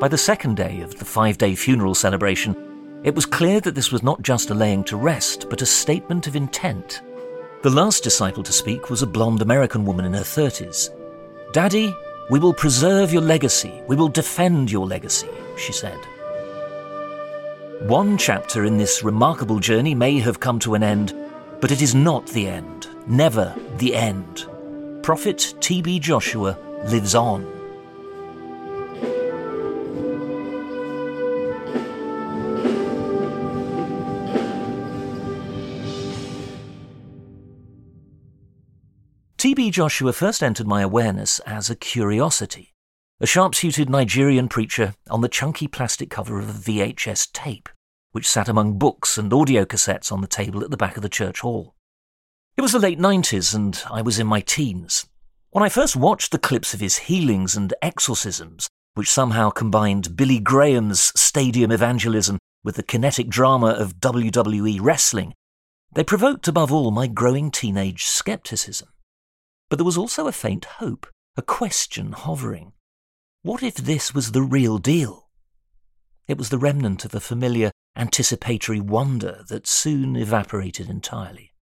By 0.00 0.08
the 0.08 0.18
second 0.18 0.56
day 0.56 0.80
of 0.80 0.98
the 0.98 1.04
five 1.04 1.38
day 1.38 1.54
funeral 1.54 1.94
celebration, 1.94 2.56
it 3.04 3.14
was 3.14 3.24
clear 3.24 3.60
that 3.60 3.76
this 3.76 3.92
was 3.92 4.02
not 4.02 4.22
just 4.22 4.50
a 4.50 4.54
laying 4.54 4.82
to 4.84 4.96
rest, 4.96 5.46
but 5.48 5.62
a 5.62 5.66
statement 5.66 6.26
of 6.26 6.34
intent. 6.34 7.02
The 7.62 7.70
last 7.70 8.02
disciple 8.02 8.42
to 8.42 8.52
speak 8.52 8.90
was 8.90 9.02
a 9.02 9.06
blonde 9.06 9.40
American 9.40 9.84
woman 9.84 10.04
in 10.04 10.14
her 10.14 10.22
30s. 10.24 10.90
Daddy, 11.52 11.94
we 12.28 12.40
will 12.40 12.52
preserve 12.52 13.12
your 13.12 13.22
legacy. 13.22 13.80
We 13.86 13.94
will 13.94 14.08
defend 14.08 14.68
your 14.68 14.84
legacy, 14.84 15.28
she 15.56 15.72
said. 15.72 15.98
One 17.82 18.18
chapter 18.18 18.64
in 18.64 18.78
this 18.78 19.04
remarkable 19.04 19.60
journey 19.60 19.94
may 19.94 20.18
have 20.18 20.40
come 20.40 20.58
to 20.58 20.74
an 20.74 20.82
end, 20.82 21.14
but 21.60 21.70
it 21.70 21.80
is 21.82 21.94
not 21.94 22.26
the 22.26 22.48
end, 22.48 22.88
never 23.06 23.54
the 23.76 23.94
end. 23.94 24.44
Prophet 25.04 25.54
T.B. 25.60 26.00
Joshua 26.00 26.58
lives 26.86 27.14
on. 27.14 27.46
Joshua 39.72 40.12
first 40.12 40.42
entered 40.42 40.66
my 40.66 40.82
awareness 40.82 41.38
as 41.46 41.70
a 41.70 41.74
curiosity, 41.74 42.74
a 43.20 43.26
sharp 43.26 43.54
suited 43.54 43.88
Nigerian 43.88 44.46
preacher 44.46 44.92
on 45.08 45.22
the 45.22 45.30
chunky 45.30 45.66
plastic 45.66 46.10
cover 46.10 46.38
of 46.38 46.50
a 46.50 46.52
VHS 46.52 47.32
tape, 47.32 47.70
which 48.10 48.28
sat 48.28 48.50
among 48.50 48.76
books 48.76 49.16
and 49.16 49.32
audio 49.32 49.64
cassettes 49.64 50.12
on 50.12 50.20
the 50.20 50.26
table 50.26 50.62
at 50.62 50.70
the 50.70 50.76
back 50.76 50.96
of 50.96 51.02
the 51.02 51.08
church 51.08 51.40
hall. 51.40 51.74
It 52.54 52.60
was 52.60 52.72
the 52.72 52.78
late 52.78 52.98
90s, 52.98 53.54
and 53.54 53.82
I 53.90 54.02
was 54.02 54.18
in 54.18 54.26
my 54.26 54.40
teens. 54.40 55.06
When 55.52 55.64
I 55.64 55.70
first 55.70 55.96
watched 55.96 56.32
the 56.32 56.38
clips 56.38 56.74
of 56.74 56.80
his 56.80 56.98
healings 57.08 57.56
and 57.56 57.72
exorcisms, 57.80 58.68
which 58.92 59.10
somehow 59.10 59.48
combined 59.48 60.16
Billy 60.16 60.38
Graham's 60.38 61.18
stadium 61.18 61.72
evangelism 61.72 62.38
with 62.62 62.74
the 62.74 62.82
kinetic 62.82 63.30
drama 63.30 63.68
of 63.68 64.00
WWE 64.00 64.80
wrestling, 64.82 65.32
they 65.94 66.04
provoked 66.04 66.46
above 66.46 66.70
all 66.70 66.90
my 66.90 67.06
growing 67.06 67.50
teenage 67.50 68.04
skepticism. 68.04 68.90
But 69.72 69.78
there 69.78 69.86
was 69.86 69.96
also 69.96 70.26
a 70.26 70.32
faint 70.32 70.66
hope, 70.66 71.06
a 71.34 71.40
question 71.40 72.12
hovering. 72.12 72.74
What 73.40 73.62
if 73.62 73.76
this 73.76 74.12
was 74.12 74.32
the 74.32 74.42
real 74.42 74.76
deal? 74.76 75.30
It 76.28 76.36
was 76.36 76.50
the 76.50 76.58
remnant 76.58 77.06
of 77.06 77.14
a 77.14 77.20
familiar 77.20 77.70
anticipatory 77.96 78.80
wonder 78.80 79.42
that 79.48 79.66
soon 79.66 80.14
evaporated 80.14 80.90
entirely. 80.90 81.54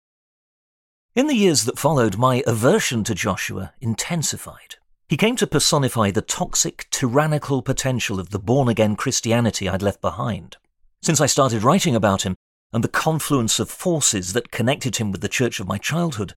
In 1.15 1.27
the 1.27 1.35
years 1.35 1.67
that 1.67 1.79
followed, 1.79 2.17
my 2.17 2.43
aversion 2.47 3.05
to 3.05 3.15
Joshua 3.15 3.75
intensified. 3.79 4.77
He 5.11 5.19
came 5.19 5.37
to 5.37 5.47
personify 5.47 6.11
the 6.11 6.23
toxic, 6.23 6.89
tyrannical 6.91 7.61
potential 7.61 8.19
of 8.19 8.31
the 8.31 8.39
born 8.39 8.69
again 8.69 8.97
Christianity 8.97 9.69
I'd 9.69 9.83
left 9.83 10.01
behind. 10.01 10.57
Since 11.03 11.21
I 11.21 11.27
started 11.27 11.63
writing 11.63 11.95
about 11.95 12.23
him, 12.23 12.37
and 12.73 12.83
the 12.83 12.89
confluence 12.89 13.61
of 13.61 13.69
forces 13.69 14.33
that 14.33 14.51
connected 14.51 14.97
him 14.97 15.13
with 15.13 15.21
the 15.21 15.29
church 15.29 15.61
of 15.61 15.69
my 15.69 15.77
childhood, 15.77 16.33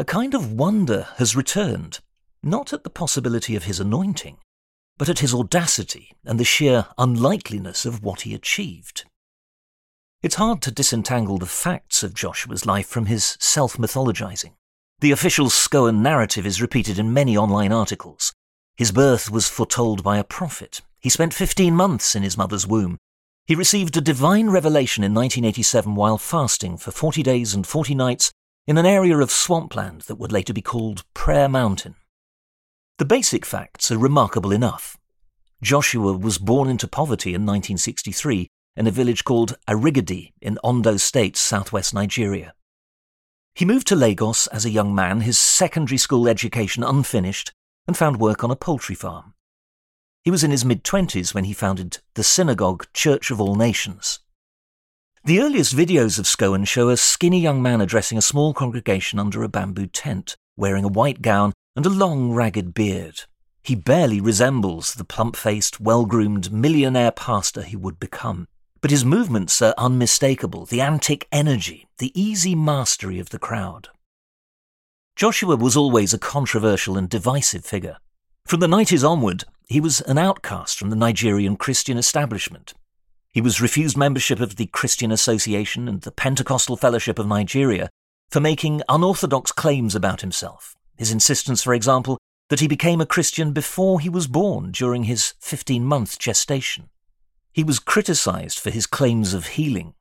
a 0.00 0.04
kind 0.04 0.32
of 0.32 0.54
wonder 0.54 1.08
has 1.18 1.36
returned, 1.36 2.00
not 2.42 2.72
at 2.72 2.84
the 2.84 2.88
possibility 2.88 3.54
of 3.54 3.64
his 3.64 3.78
anointing, 3.78 4.38
but 4.96 5.10
at 5.10 5.18
his 5.18 5.34
audacity 5.34 6.10
and 6.24 6.40
the 6.40 6.44
sheer 6.44 6.86
unlikeliness 6.96 7.84
of 7.84 8.02
what 8.02 8.22
he 8.22 8.34
achieved. 8.34 9.04
It's 10.22 10.36
hard 10.36 10.62
to 10.62 10.70
disentangle 10.70 11.36
the 11.36 11.44
facts 11.44 12.02
of 12.02 12.14
Joshua's 12.14 12.64
life 12.64 12.86
from 12.86 13.06
his 13.06 13.36
self 13.40 13.76
mythologizing. 13.76 14.54
The 15.00 15.10
official 15.10 15.50
SCOAN 15.50 16.02
narrative 16.02 16.46
is 16.46 16.62
repeated 16.62 16.98
in 16.98 17.12
many 17.12 17.36
online 17.36 17.70
articles. 17.70 18.32
His 18.78 18.92
birth 18.92 19.30
was 19.30 19.50
foretold 19.50 20.02
by 20.02 20.16
a 20.16 20.24
prophet. 20.24 20.80
He 20.98 21.10
spent 21.10 21.34
15 21.34 21.76
months 21.76 22.16
in 22.16 22.22
his 22.22 22.38
mother's 22.38 22.66
womb. 22.66 22.96
He 23.44 23.54
received 23.54 23.98
a 23.98 24.00
divine 24.00 24.48
revelation 24.48 25.04
in 25.04 25.12
1987 25.12 25.94
while 25.94 26.16
fasting 26.16 26.78
for 26.78 26.90
40 26.90 27.22
days 27.22 27.52
and 27.52 27.66
40 27.66 27.94
nights 27.94 28.32
in 28.70 28.78
an 28.78 28.86
area 28.86 29.18
of 29.18 29.32
swampland 29.32 30.02
that 30.02 30.14
would 30.14 30.30
later 30.30 30.52
be 30.52 30.62
called 30.62 31.02
Prayer 31.12 31.48
Mountain. 31.48 31.96
The 32.98 33.04
basic 33.04 33.44
facts 33.44 33.90
are 33.90 33.98
remarkable 33.98 34.52
enough. 34.52 34.96
Joshua 35.60 36.16
was 36.16 36.38
born 36.38 36.68
into 36.68 36.86
poverty 36.86 37.30
in 37.30 37.44
1963 37.44 38.46
in 38.76 38.86
a 38.86 38.92
village 38.92 39.24
called 39.24 39.56
Arigidi 39.66 40.34
in 40.40 40.56
Ondo 40.62 40.98
State, 40.98 41.36
southwest 41.36 41.92
Nigeria. 41.92 42.54
He 43.56 43.64
moved 43.64 43.88
to 43.88 43.96
Lagos 43.96 44.46
as 44.46 44.64
a 44.64 44.70
young 44.70 44.94
man, 44.94 45.22
his 45.22 45.36
secondary 45.36 45.98
school 45.98 46.28
education 46.28 46.84
unfinished, 46.84 47.52
and 47.88 47.96
found 47.96 48.20
work 48.20 48.44
on 48.44 48.52
a 48.52 48.56
poultry 48.56 48.94
farm. 48.94 49.34
He 50.22 50.30
was 50.30 50.44
in 50.44 50.52
his 50.52 50.64
mid 50.64 50.84
20s 50.84 51.34
when 51.34 51.42
he 51.42 51.52
founded 51.52 51.98
the 52.14 52.22
synagogue 52.22 52.86
Church 52.94 53.32
of 53.32 53.40
All 53.40 53.56
Nations. 53.56 54.20
The 55.22 55.42
earliest 55.42 55.76
videos 55.76 56.18
of 56.18 56.26
SCOAN 56.26 56.64
show 56.64 56.88
a 56.88 56.96
skinny 56.96 57.40
young 57.40 57.60
man 57.60 57.82
addressing 57.82 58.16
a 58.16 58.22
small 58.22 58.54
congregation 58.54 59.18
under 59.18 59.42
a 59.42 59.50
bamboo 59.50 59.86
tent, 59.86 60.34
wearing 60.56 60.82
a 60.82 60.88
white 60.88 61.20
gown 61.20 61.52
and 61.76 61.84
a 61.84 61.90
long, 61.90 62.32
ragged 62.32 62.72
beard. 62.72 63.24
He 63.62 63.74
barely 63.74 64.18
resembles 64.18 64.94
the 64.94 65.04
plump 65.04 65.36
faced, 65.36 65.78
well 65.78 66.06
groomed 66.06 66.50
millionaire 66.50 67.10
pastor 67.10 67.60
he 67.60 67.76
would 67.76 68.00
become. 68.00 68.48
But 68.80 68.90
his 68.90 69.04
movements 69.04 69.60
are 69.60 69.74
unmistakable 69.76 70.64
the 70.64 70.80
antic 70.80 71.28
energy, 71.30 71.86
the 71.98 72.18
easy 72.18 72.54
mastery 72.54 73.18
of 73.18 73.28
the 73.28 73.38
crowd. 73.38 73.88
Joshua 75.16 75.54
was 75.54 75.76
always 75.76 76.14
a 76.14 76.18
controversial 76.18 76.96
and 76.96 77.10
divisive 77.10 77.66
figure. 77.66 77.98
From 78.46 78.60
the 78.60 78.66
90s 78.66 79.06
onward, 79.06 79.44
he 79.68 79.82
was 79.82 80.00
an 80.00 80.16
outcast 80.16 80.78
from 80.78 80.88
the 80.88 80.96
Nigerian 80.96 81.56
Christian 81.56 81.98
establishment. 81.98 82.72
He 83.32 83.40
was 83.40 83.60
refused 83.60 83.96
membership 83.96 84.40
of 84.40 84.56
the 84.56 84.66
Christian 84.66 85.12
Association 85.12 85.88
and 85.88 86.00
the 86.00 86.10
Pentecostal 86.10 86.76
Fellowship 86.76 87.18
of 87.18 87.28
Nigeria 87.28 87.88
for 88.30 88.40
making 88.40 88.82
unorthodox 88.88 89.52
claims 89.52 89.94
about 89.94 90.20
himself. 90.20 90.74
His 90.96 91.12
insistence, 91.12 91.62
for 91.62 91.72
example, 91.72 92.18
that 92.48 92.60
he 92.60 92.66
became 92.66 93.00
a 93.00 93.06
Christian 93.06 93.52
before 93.52 94.00
he 94.00 94.08
was 94.08 94.26
born 94.26 94.72
during 94.72 95.04
his 95.04 95.34
15 95.40 95.84
month 95.84 96.18
gestation. 96.18 96.88
He 97.52 97.62
was 97.62 97.78
criticized 97.78 98.58
for 98.58 98.70
his 98.70 98.86
claims 98.86 99.32
of 99.32 99.48
healing. 99.48 99.94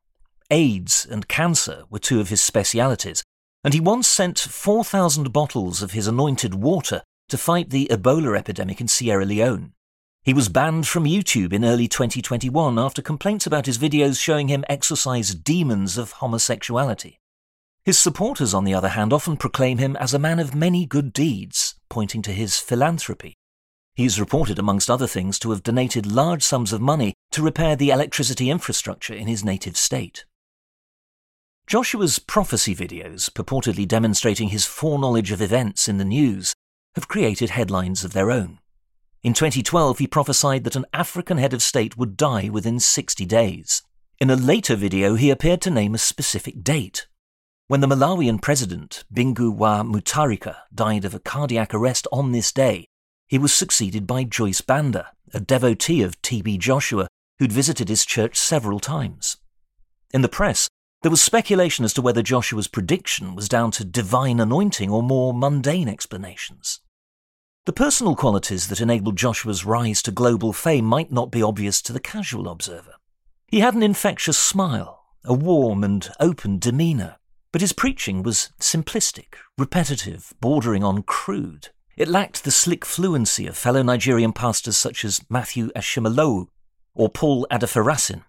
AIDS 0.49 1.05
and 1.09 1.27
cancer 1.27 1.83
were 1.91 1.99
two 1.99 2.19
of 2.19 2.29
his 2.29 2.41
specialities, 2.41 3.23
and 3.63 3.75
he 3.75 3.79
once 3.79 4.07
sent 4.07 4.39
4,000 4.39 5.31
bottles 5.31 5.83
of 5.83 5.91
his 5.91 6.07
anointed 6.07 6.55
water 6.55 7.03
to 7.27 7.37
fight 7.37 7.69
the 7.69 7.87
Ebola 7.91 8.37
epidemic 8.37 8.81
in 8.81 8.87
Sierra 8.87 9.25
Leone. 9.25 9.73
He 10.29 10.33
was 10.33 10.47
banned 10.47 10.87
from 10.87 11.05
YouTube 11.05 11.53
in 11.53 11.65
early 11.65 11.87
2021 11.87 12.77
after 12.77 13.01
complaints 13.01 13.47
about 13.47 13.65
his 13.65 13.79
videos 13.79 14.21
showing 14.21 14.47
him 14.47 14.63
exorcise 14.69 15.33
demons 15.33 15.97
of 15.97 16.11
homosexuality. 16.11 17.17
His 17.83 17.97
supporters, 17.97 18.53
on 18.53 18.63
the 18.63 18.75
other 18.75 18.89
hand, 18.89 19.11
often 19.11 19.37
proclaim 19.37 19.79
him 19.79 19.95
as 19.95 20.13
a 20.13 20.19
man 20.19 20.37
of 20.37 20.53
many 20.53 20.85
good 20.85 21.13
deeds, 21.13 21.73
pointing 21.89 22.21
to 22.21 22.31
his 22.31 22.59
philanthropy. 22.59 23.33
He 23.95 24.05
is 24.05 24.19
reported, 24.19 24.59
amongst 24.59 24.87
other 24.87 25.07
things, 25.07 25.39
to 25.39 25.49
have 25.49 25.63
donated 25.63 26.05
large 26.05 26.43
sums 26.43 26.71
of 26.71 26.79
money 26.79 27.15
to 27.31 27.41
repair 27.41 27.75
the 27.75 27.89
electricity 27.89 28.51
infrastructure 28.51 29.15
in 29.15 29.25
his 29.25 29.43
native 29.43 29.77
state. 29.77 30.25
Joshua's 31.65 32.19
prophecy 32.19 32.75
videos, 32.75 33.31
purportedly 33.31 33.87
demonstrating 33.87 34.49
his 34.49 34.67
foreknowledge 34.67 35.31
of 35.31 35.41
events 35.41 35.87
in 35.87 35.97
the 35.97 36.05
news, 36.05 36.53
have 36.93 37.07
created 37.07 37.49
headlines 37.49 38.03
of 38.03 38.13
their 38.13 38.29
own. 38.29 38.59
In 39.21 39.33
2012, 39.33 39.99
he 39.99 40.07
prophesied 40.07 40.63
that 40.63 40.77
an 40.77 40.85
African 40.93 41.37
head 41.37 41.53
of 41.53 41.61
state 41.61 41.97
would 41.97 42.15
die 42.15 42.47
within 42.47 42.79
60 42.79 43.25
days. 43.25 43.81
In 44.17 44.29
a 44.29 44.37
later 44.37 44.77
video, 44.77 45.15
he 45.15 45.29
appeared 45.29 45.61
to 45.61 45.69
name 45.69 45.93
a 45.93 45.97
specific 45.97 46.63
date. 46.63 47.07
When 47.67 47.81
the 47.81 47.87
Malawian 47.87 48.41
president, 48.41 49.03
Bingu 49.13 49.53
wa 49.53 49.83
Mutharika, 49.83 50.55
died 50.73 51.03
of 51.03 51.13
a 51.13 51.19
cardiac 51.19 51.73
arrest 51.73 52.07
on 52.13 52.31
this 52.31 52.53
day, 52.53 52.87
he 53.27 53.37
was 53.37 53.53
succeeded 53.53 54.07
by 54.07 54.23
Joyce 54.23 54.61
Banda, 54.61 55.11
a 55.33 55.41
devotee 55.41 56.01
of 56.01 56.21
T.B. 56.21 56.57
Joshua, 56.57 57.07
who'd 57.39 57.51
visited 57.51 57.89
his 57.89 58.05
church 58.05 58.37
several 58.37 58.79
times. 58.79 59.35
In 60.13 60.21
the 60.21 60.29
press, 60.29 60.69
there 61.01 61.11
was 61.11 61.21
speculation 61.21 61.83
as 61.83 61.93
to 61.93 62.01
whether 62.01 62.23
Joshua's 62.23 62.67
prediction 62.69 63.35
was 63.35 63.49
down 63.49 63.71
to 63.71 63.85
divine 63.85 64.39
anointing 64.39 64.89
or 64.89 65.03
more 65.03 65.33
mundane 65.33 65.89
explanations. 65.89 66.79
The 67.69 67.73
personal 67.73 68.15
qualities 68.15 68.67
that 68.69 68.81
enabled 68.81 69.15
Joshua's 69.15 69.63
rise 69.63 70.01
to 70.01 70.11
global 70.11 70.53
fame 70.53 70.85
might 70.85 71.11
not 71.11 71.29
be 71.29 71.43
obvious 71.43 71.83
to 71.83 71.93
the 71.93 71.99
casual 71.99 72.49
observer. 72.49 72.95
He 73.47 73.59
had 73.59 73.75
an 73.75 73.83
infectious 73.83 74.39
smile, 74.39 75.05
a 75.23 75.35
warm 75.35 75.83
and 75.83 76.09
open 76.19 76.57
demeanour, 76.57 77.17
but 77.51 77.61
his 77.61 77.71
preaching 77.71 78.23
was 78.23 78.49
simplistic, 78.59 79.35
repetitive, 79.55 80.33
bordering 80.41 80.83
on 80.83 81.03
crude. 81.03 81.69
It 81.95 82.07
lacked 82.07 82.43
the 82.43 82.49
slick 82.49 82.85
fluency 82.85 83.45
of 83.45 83.55
fellow 83.55 83.83
Nigerian 83.83 84.33
pastors 84.33 84.75
such 84.75 85.05
as 85.05 85.21
Matthew 85.29 85.69
Ashimolowo 85.75 86.47
or 86.95 87.07
Paul 87.07 87.45
Adefarasin, 87.51 88.23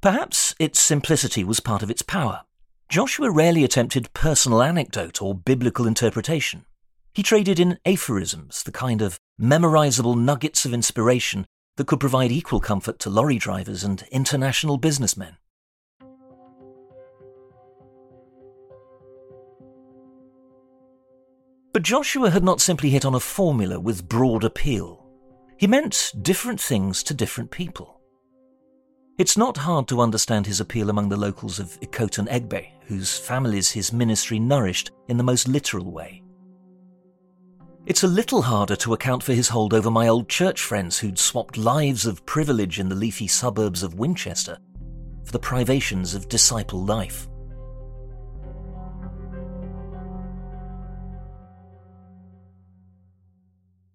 Perhaps 0.00 0.56
its 0.58 0.80
simplicity 0.80 1.44
was 1.44 1.60
part 1.60 1.84
of 1.84 1.92
its 1.92 2.02
power. 2.02 2.40
Joshua 2.88 3.30
rarely 3.30 3.62
attempted 3.62 4.12
personal 4.14 4.60
anecdote 4.64 5.22
or 5.22 5.32
biblical 5.32 5.86
interpretation. 5.86 6.64
He 7.12 7.22
traded 7.22 7.58
in 7.58 7.78
aphorisms, 7.84 8.62
the 8.62 8.72
kind 8.72 9.02
of 9.02 9.18
memorizable 9.40 10.16
nuggets 10.16 10.64
of 10.64 10.72
inspiration 10.72 11.46
that 11.76 11.86
could 11.86 12.00
provide 12.00 12.32
equal 12.32 12.60
comfort 12.60 12.98
to 13.00 13.10
lorry 13.10 13.38
drivers 13.38 13.84
and 13.84 14.04
international 14.10 14.76
businessmen. 14.76 15.36
But 21.72 21.84
Joshua 21.84 22.30
had 22.30 22.42
not 22.42 22.60
simply 22.60 22.90
hit 22.90 23.04
on 23.04 23.14
a 23.14 23.20
formula 23.20 23.78
with 23.78 24.08
broad 24.08 24.42
appeal. 24.42 25.06
He 25.56 25.68
meant 25.68 26.12
different 26.22 26.60
things 26.60 27.02
to 27.04 27.14
different 27.14 27.50
people. 27.50 28.00
It's 29.18 29.36
not 29.36 29.56
hard 29.56 29.86
to 29.88 30.00
understand 30.00 30.46
his 30.46 30.60
appeal 30.60 30.90
among 30.90 31.08
the 31.08 31.16
locals 31.16 31.60
of 31.60 31.78
Ikotun 31.80 32.28
Egbe, 32.28 32.66
whose 32.86 33.18
families 33.18 33.70
his 33.70 33.92
ministry 33.92 34.40
nourished 34.40 34.90
in 35.08 35.16
the 35.16 35.24
most 35.24 35.46
literal 35.46 35.90
way. 35.90 36.22
It's 37.88 38.02
a 38.02 38.06
little 38.06 38.42
harder 38.42 38.76
to 38.76 38.92
account 38.92 39.22
for 39.22 39.32
his 39.32 39.48
hold 39.48 39.72
over 39.72 39.90
my 39.90 40.08
old 40.08 40.28
church 40.28 40.60
friends 40.60 40.98
who'd 40.98 41.18
swapped 41.18 41.56
lives 41.56 42.04
of 42.04 42.26
privilege 42.26 42.78
in 42.78 42.90
the 42.90 42.94
leafy 42.94 43.26
suburbs 43.26 43.82
of 43.82 43.94
Winchester 43.94 44.58
for 45.24 45.32
the 45.32 45.38
privations 45.38 46.12
of 46.12 46.28
disciple 46.28 46.84
life. 46.84 47.30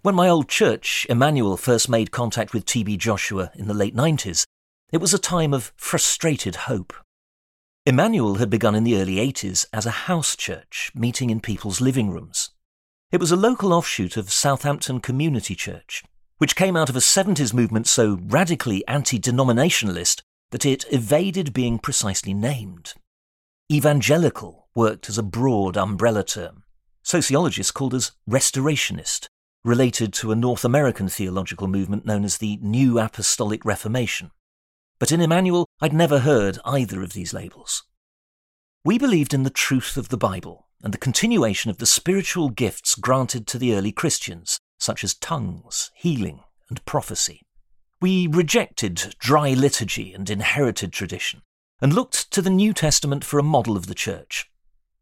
When 0.01 0.15
my 0.15 0.27
old 0.27 0.49
church, 0.49 1.06
Emmanuel, 1.08 1.56
first 1.56 1.88
made 1.88 2.10
contact 2.10 2.51
with 2.51 2.65
TB 2.65 2.97
Joshua 2.97 3.51
in 3.53 3.67
the 3.67 3.75
late 3.75 3.95
90s, 3.95 4.47
it 4.91 5.01
was 5.01 5.13
a 5.13 5.19
time 5.19 5.53
of 5.53 5.71
frustrated 5.75 6.56
hope. 6.56 6.93
Emmanuel 7.86 8.36
had 8.36 8.49
begun 8.49 8.73
in 8.73 8.86
the 8.86 8.99
early 8.99 9.17
80s 9.17 9.67
as 9.71 9.86
a 9.86 10.08
house 10.10 10.36
church, 10.36 10.91
meeting 10.95 11.29
in 11.29 11.39
people's 11.39 11.79
living 11.79 12.10
rooms. 12.10 12.53
It 13.13 13.21
was 13.21 13.32
a 13.32 13.38
local 13.38 13.71
offshoot 13.71 14.17
of 14.17 14.34
Southampton 14.34 14.99
Community 14.99 15.56
Church, 15.56 16.04
which 16.39 16.58
came 16.58 16.76
out 16.76 16.89
of 16.89 16.97
a 16.97 16.99
70s 16.99 17.54
movement 17.54 17.88
so 17.88 18.19
radically 18.23 18.86
anti 18.88 19.17
denominationalist 19.17 20.21
that 20.52 20.65
it 20.65 20.84
evaded 20.91 21.54
being 21.54 21.80
precisely 21.80 22.34
named. 22.34 22.93
Evangelical 23.71 24.67
worked 24.76 25.08
as 25.08 25.17
a 25.17 25.23
broad 25.23 25.78
umbrella 25.78 26.23
term. 26.26 26.63
Sociologists 27.04 27.71
called 27.71 27.93
us 27.93 28.12
restorationist, 28.30 29.28
related 29.63 30.12
to 30.13 30.32
a 30.32 30.36
North 30.36 30.65
American 30.65 31.08
theological 31.08 31.67
movement 31.67 32.06
known 32.06 32.26
as 32.26 32.39
the 32.39 32.58
New 32.62 32.99
Apostolic 32.99 33.63
Reformation 33.63 34.32
but 35.04 35.12
in 35.12 35.19
Emmanuel 35.19 35.67
I'd 35.82 35.91
never 35.91 36.19
heard 36.19 36.60
either 36.63 37.04
of 37.04 37.12
these 37.12 37.34
labels. 37.34 37.84
We 38.86 38.97
believed 38.97 39.34
in 39.34 39.43
the 39.43 39.49
truth 39.49 39.97
of 39.97 40.08
the 40.08 40.17
Bible 40.17 40.67
and 40.84 40.93
the 40.93 40.98
continuation 40.98 41.72
of 41.72 41.78
the 41.78 41.86
spiritual 41.86 42.50
gifts 42.50 42.93
granted 42.93 43.48
to 43.48 43.58
the 43.58 43.74
early 43.74 43.91
Christians, 43.91 44.60
such 44.78 45.04
as 45.04 45.15
tongues, 45.15 45.89
healing, 45.96 46.41
and 46.69 46.84
prophecy. 46.86 47.41
We 48.02 48.28
rejected 48.28 49.15
dry 49.17 49.54
liturgy 49.54 50.13
and 50.13 50.30
inherited 50.30 50.91
tradition, 50.91 51.41
and 51.82 51.93
looked 51.93 52.30
to 52.32 52.41
the 52.41 52.50
New 52.50 52.74
Testament 52.74 53.24
for 53.24 53.39
a 53.39 53.43
model 53.43 53.78
of 53.78 53.88
the 53.88 53.96
Church. 53.96 54.50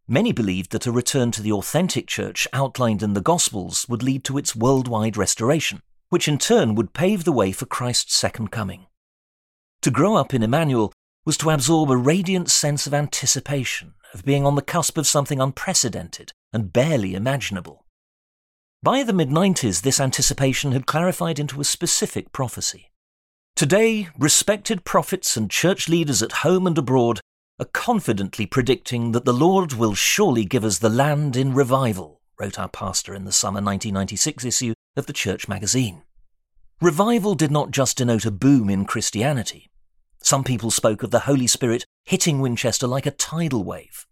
Many 0.07 0.31
believed 0.31 0.71
that 0.71 0.85
a 0.85 0.91
return 0.91 1.31
to 1.31 1.41
the 1.41 1.51
authentic 1.51 2.05
Church 2.05 2.47
outlined 2.53 3.01
in 3.01 3.13
the 3.13 3.21
Gospels 3.21 3.87
would 3.89 4.03
lead 4.03 4.23
to 4.25 4.37
its 4.37 4.55
worldwide 4.55 5.17
restoration, 5.17 5.81
which 6.09 6.27
in 6.27 6.37
turn 6.37 6.75
would 6.75 6.93
pave 6.93 7.23
the 7.23 7.31
way 7.31 7.51
for 7.51 7.65
Christ's 7.65 8.15
second 8.15 8.51
coming. 8.51 8.85
To 9.81 9.89
grow 9.89 10.15
up 10.15 10.33
in 10.33 10.43
Emmanuel 10.43 10.93
was 11.25 11.37
to 11.37 11.49
absorb 11.49 11.89
a 11.89 11.97
radiant 11.97 12.51
sense 12.51 12.85
of 12.85 12.93
anticipation, 12.93 13.93
of 14.13 14.25
being 14.25 14.45
on 14.45 14.55
the 14.55 14.61
cusp 14.61 14.97
of 14.97 15.07
something 15.07 15.39
unprecedented 15.39 16.33
and 16.53 16.73
barely 16.73 17.15
imaginable. 17.15 17.85
By 18.83 19.03
the 19.03 19.13
mid 19.13 19.29
90s, 19.29 19.81
this 19.81 19.99
anticipation 19.99 20.71
had 20.71 20.87
clarified 20.87 21.39
into 21.39 21.61
a 21.61 21.65
specific 21.65 22.31
prophecy. 22.31 22.89
Today, 23.55 24.09
respected 24.17 24.85
prophets 24.85 25.37
and 25.37 25.51
church 25.51 25.87
leaders 25.87 26.23
at 26.23 26.41
home 26.43 26.65
and 26.65 26.77
abroad 26.77 27.19
are 27.59 27.65
confidently 27.65 28.47
predicting 28.47 29.11
that 29.11 29.23
the 29.23 29.33
Lord 29.33 29.73
will 29.73 29.93
surely 29.93 30.45
give 30.45 30.63
us 30.63 30.79
the 30.79 30.89
land 30.89 31.35
in 31.35 31.53
revival, 31.53 32.21
wrote 32.39 32.57
our 32.57 32.69
pastor 32.69 33.13
in 33.13 33.25
the 33.25 33.31
summer 33.31 33.61
1996 33.61 34.45
issue 34.45 34.73
of 34.97 35.05
the 35.05 35.13
Church 35.13 35.47
magazine. 35.47 36.01
Revival 36.81 37.35
did 37.35 37.51
not 37.51 37.69
just 37.69 37.97
denote 37.97 38.25
a 38.25 38.31
boom 38.31 38.67
in 38.67 38.85
Christianity. 38.85 39.69
Some 40.21 40.43
people 40.43 40.71
spoke 40.71 41.03
of 41.03 41.11
the 41.11 41.21
Holy 41.21 41.47
Spirit 41.47 41.85
hitting 42.05 42.39
Winchester 42.39 42.87
like 42.87 43.05
a 43.05 43.11
tidal 43.11 43.63
wave. 43.63 44.05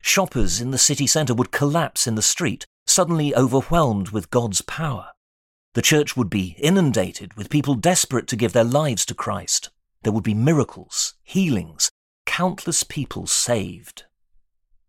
Shoppers 0.00 0.60
in 0.60 0.70
the 0.70 0.78
city 0.78 1.06
centre 1.06 1.34
would 1.34 1.50
collapse 1.50 2.06
in 2.06 2.14
the 2.14 2.22
street, 2.22 2.66
suddenly 2.86 3.34
overwhelmed 3.34 4.10
with 4.10 4.30
God's 4.30 4.60
power. 4.60 5.08
The 5.72 5.82
church 5.82 6.16
would 6.16 6.30
be 6.30 6.54
inundated 6.58 7.34
with 7.34 7.50
people 7.50 7.74
desperate 7.74 8.28
to 8.28 8.36
give 8.36 8.52
their 8.52 8.64
lives 8.64 9.04
to 9.06 9.14
Christ. 9.14 9.70
There 10.02 10.12
would 10.12 10.22
be 10.22 10.34
miracles, 10.34 11.14
healings, 11.22 11.90
countless 12.26 12.82
people 12.82 13.26
saved. 13.26 14.04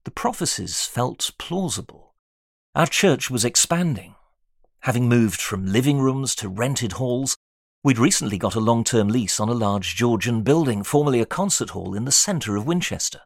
The 0.04 0.12
prophecies 0.12 0.86
felt 0.86 1.32
plausible. 1.40 2.14
Our 2.76 2.86
church 2.86 3.32
was 3.32 3.46
expanding. 3.46 4.16
Having 4.82 5.10
moved 5.10 5.42
from 5.42 5.66
living 5.66 6.00
rooms 6.00 6.36
to 6.36 6.50
rented 6.50 6.94
halls, 6.94 7.38
we'd 7.86 8.00
recently 8.00 8.39
got 8.39 8.56
a 8.56 8.60
long 8.60 8.84
term 8.84 9.08
lease 9.08 9.39
on 9.39 9.48
a 9.48 9.54
large 9.54 9.95
Georgian 9.95 10.41
building, 10.41 10.82
formerly 10.82 11.21
a 11.21 11.26
concert 11.26 11.69
hall, 11.69 11.93
in 11.93 12.04
the 12.04 12.12
centre 12.12 12.56
of 12.56 12.65
Winchester. 12.65 13.21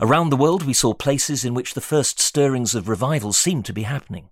Around 0.00 0.30
the 0.30 0.36
world, 0.36 0.64
we 0.64 0.72
saw 0.72 0.92
places 0.92 1.44
in 1.44 1.54
which 1.54 1.74
the 1.74 1.80
first 1.80 2.18
stirrings 2.18 2.74
of 2.74 2.88
revival 2.88 3.32
seemed 3.32 3.64
to 3.66 3.72
be 3.72 3.84
happening. 3.84 4.28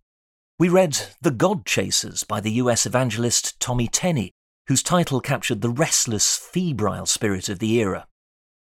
We 0.59 0.69
read 0.69 1.01
The 1.23 1.31
God 1.31 1.65
Chasers 1.67 2.25
by 2.25 2.41
the 2.41 2.51
US 2.55 2.85
evangelist 2.85 3.61
Tommy 3.61 3.87
Tenney, 3.87 4.33
whose 4.67 4.83
title 4.83 5.21
captured 5.21 5.61
the 5.61 5.71
restless, 5.71 6.37
febrile 6.37 7.07
spirit 7.07 7.49
of 7.49 7.61
the 7.61 7.75
era. 7.75 8.09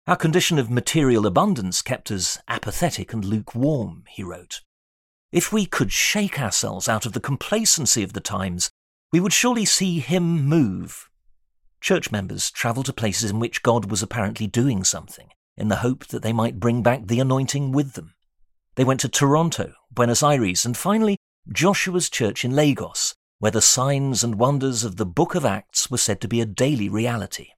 Our 0.05 0.15
condition 0.15 0.59
of 0.59 0.69
material 0.69 1.25
abundance 1.25 1.81
kept 1.81 2.11
us 2.11 2.37
apathetic 2.47 3.13
and 3.13 3.25
lukewarm, 3.25 4.03
he 4.09 4.21
wrote. 4.21 4.61
If 5.31 5.51
we 5.51 5.65
could 5.65 5.91
shake 5.91 6.39
ourselves 6.39 6.87
out 6.87 7.07
of 7.07 7.13
the 7.13 7.19
complacency 7.19 8.03
of 8.03 8.13
the 8.13 8.21
times, 8.21 8.69
we 9.11 9.19
would 9.19 9.33
surely 9.33 9.65
see 9.65 9.99
him 9.99 10.45
move. 10.45 11.09
Church 11.81 12.11
members 12.11 12.51
travelled 12.51 12.85
to 12.87 12.93
places 12.93 13.31
in 13.31 13.39
which 13.39 13.63
God 13.63 13.89
was 13.89 14.03
apparently 14.03 14.47
doing 14.47 14.83
something, 14.83 15.29
in 15.57 15.67
the 15.67 15.77
hope 15.77 16.07
that 16.07 16.21
they 16.21 16.33
might 16.33 16.59
bring 16.59 16.83
back 16.83 17.07
the 17.07 17.19
anointing 17.19 17.71
with 17.71 17.93
them. 17.93 18.13
They 18.75 18.83
went 18.83 18.99
to 19.01 19.09
Toronto, 19.09 19.73
Buenos 19.91 20.23
Aires, 20.23 20.65
and 20.65 20.77
finally 20.77 21.17
Joshua's 21.51 22.09
church 22.09 22.45
in 22.45 22.55
Lagos, 22.55 23.15
where 23.39 23.51
the 23.51 23.61
signs 23.61 24.23
and 24.23 24.35
wonders 24.35 24.83
of 24.83 24.97
the 24.97 25.05
Book 25.05 25.35
of 25.35 25.45
Acts 25.45 25.89
were 25.89 25.97
said 25.97 26.21
to 26.21 26.27
be 26.27 26.41
a 26.41 26.45
daily 26.45 26.89
reality. 26.89 27.49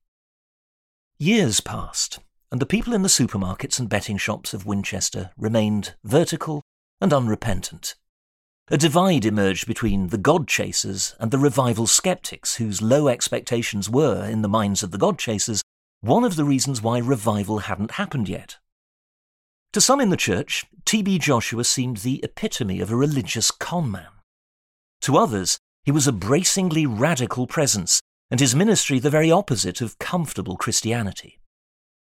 Years 1.18 1.60
passed, 1.60 2.20
and 2.52 2.62
the 2.62 2.66
people 2.66 2.94
in 2.94 3.02
the 3.02 3.10
supermarkets 3.10 3.80
and 3.80 3.90
betting 3.90 4.18
shops 4.18 4.54
of 4.54 4.66
Winchester 4.66 5.32
remained 5.38 5.96
vertical 6.04 6.62
and 7.00 7.14
unrepentant. 7.14 7.96
A 8.74 8.78
divide 8.78 9.26
emerged 9.26 9.68
between 9.68 10.08
the 10.08 10.18
God 10.18 10.48
chasers 10.48 11.14
and 11.20 11.30
the 11.30 11.38
revival 11.38 11.88
skeptics, 11.88 12.56
whose 12.56 12.82
low 12.82 13.10
expectations 13.10 13.90
were, 13.90 14.24
in 14.24 14.44
the 14.44 14.48
minds 14.48 14.82
of 14.82 14.92
the 14.92 14.98
God 14.98 15.20
chasers, 15.20 15.62
one 16.00 16.24
of 16.24 16.38
the 16.38 16.46
reasons 16.46 16.82
why 16.82 17.00
revival 17.00 17.60
hadn't 17.60 17.92
happened 17.92 18.30
yet. 18.30 18.56
To 19.74 19.82
some 19.82 20.00
in 20.00 20.10
the 20.10 20.16
church, 20.16 20.64
T.B. 20.86 21.20
Joshua 21.20 21.66
seemed 21.66 21.98
the 21.98 22.24
epitome 22.24 22.80
of 22.80 22.90
a 22.90 22.96
religious 22.96 23.52
conman. 23.52 24.08
To 25.02 25.18
others, 25.18 25.58
he 25.84 25.92
was 25.92 26.08
a 26.08 26.14
bracingly 26.14 26.86
radical 26.86 27.48
presence, 27.48 28.00
and 28.30 28.40
his 28.40 28.56
ministry 28.56 29.00
the 29.00 29.10
very 29.10 29.30
opposite 29.30 29.82
of 29.82 30.00
comfortable 30.00 30.56
Christianity. 30.56 31.42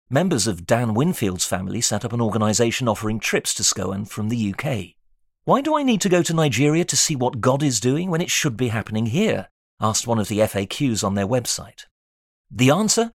Members 0.09 0.47
of 0.47 0.67
Dan 0.67 0.95
Winfield's 0.95 1.47
family 1.47 1.81
set 1.81 2.05
up 2.05 2.13
an 2.13 2.21
organisation 2.21 2.87
offering 2.87 3.19
trips 3.19 3.55
to 3.55 3.65
SCOAN 3.65 4.05
from 4.05 4.29
the 4.29 4.55
UK. 4.55 4.95
Why 5.47 5.61
do 5.61 5.77
I 5.77 5.83
need 5.83 6.01
to 6.01 6.09
go 6.09 6.23
to 6.23 6.33
Nigeria 6.33 6.87
to 6.87 6.97
see 6.97 7.15
what 7.15 7.43
God 7.43 7.63
is 7.63 7.79
doing 7.79 8.11
when 8.11 8.23
it 8.23 8.31
should 8.31 8.57
be 8.57 8.69
happening 8.69 9.07
here? 9.07 9.49
asked 9.79 10.07
one 10.07 10.19
of 10.19 10.29
the 10.29 10.39
FAQs 10.39 11.05
on 11.05 11.15
their 11.15 11.27
website. 11.27 11.85
The 12.51 12.71
answer? 12.71 13.13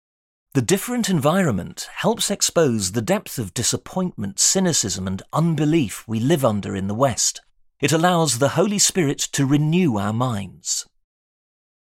The 0.55 0.63
different 0.63 1.11
environment 1.11 1.87
helps 1.97 2.31
expose 2.31 2.93
the 2.93 3.03
depth 3.03 3.39
of 3.39 3.53
disappointment, 3.53 4.41
cynicism, 4.41 5.07
and 5.07 5.23
unbelief 5.35 6.09
we 6.09 6.19
live 6.19 6.47
under 6.47 6.75
in 6.75 6.87
the 6.87 6.95
West. 6.95 7.43
It 7.79 7.93
allows 7.93 8.39
the 8.39 8.51
Holy 8.51 8.79
Spirit 8.79 9.19
to 9.33 9.45
renew 9.45 9.99
our 9.99 10.15
minds. 10.15 10.87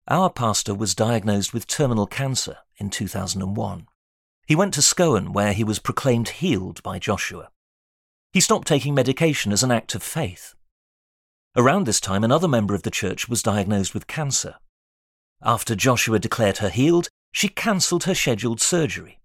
Our 0.08 0.30
pastor 0.30 0.74
was 0.74 0.96
diagnosed 0.96 1.54
with 1.54 1.68
terminal 1.68 2.08
cancer 2.08 2.58
in 2.78 2.90
2001. 2.90 3.86
He 4.48 4.56
went 4.56 4.74
to 4.74 4.82
SCOAN, 4.82 5.32
where 5.32 5.52
he 5.52 5.62
was 5.62 5.78
proclaimed 5.78 6.30
healed 6.30 6.82
by 6.82 6.98
Joshua. 6.98 7.50
He 8.34 8.40
stopped 8.40 8.66
taking 8.66 8.96
medication 8.96 9.52
as 9.52 9.62
an 9.62 9.70
act 9.70 9.94
of 9.94 10.02
faith. 10.02 10.56
Around 11.54 11.86
this 11.86 12.00
time, 12.00 12.24
another 12.24 12.48
member 12.48 12.74
of 12.74 12.82
the 12.82 12.90
church 12.90 13.28
was 13.28 13.44
diagnosed 13.44 13.94
with 13.94 14.08
cancer. 14.08 14.56
After 15.40 15.76
Joshua 15.76 16.18
declared 16.18 16.58
her 16.58 16.68
healed, 16.68 17.08
she 17.30 17.46
cancelled 17.46 18.04
her 18.04 18.14
scheduled 18.14 18.60
surgery. 18.60 19.20